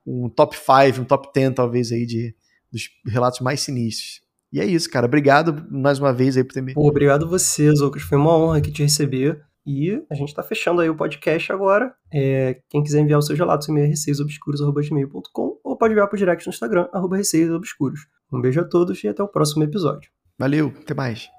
[0.06, 2.36] um top 5, um top 10 talvez aí de,
[2.72, 4.22] dos relatos mais sinistros.
[4.52, 5.06] E é isso, cara.
[5.06, 6.74] Obrigado mais uma vez aí por ter me.
[6.74, 8.02] Pô, obrigado você, Zoucas.
[8.02, 9.42] Foi uma honra aqui te receber.
[9.66, 11.94] E a gente está fechando aí o podcast agora.
[12.12, 13.90] É, quem quiser enviar os seus relatos, e-mail é
[15.64, 18.08] ou pode enviar o direct no Instagram, arroba receiosobscuros.
[18.34, 20.10] Um beijo a todos e até o próximo episódio.
[20.38, 21.30] Valeu, até mais.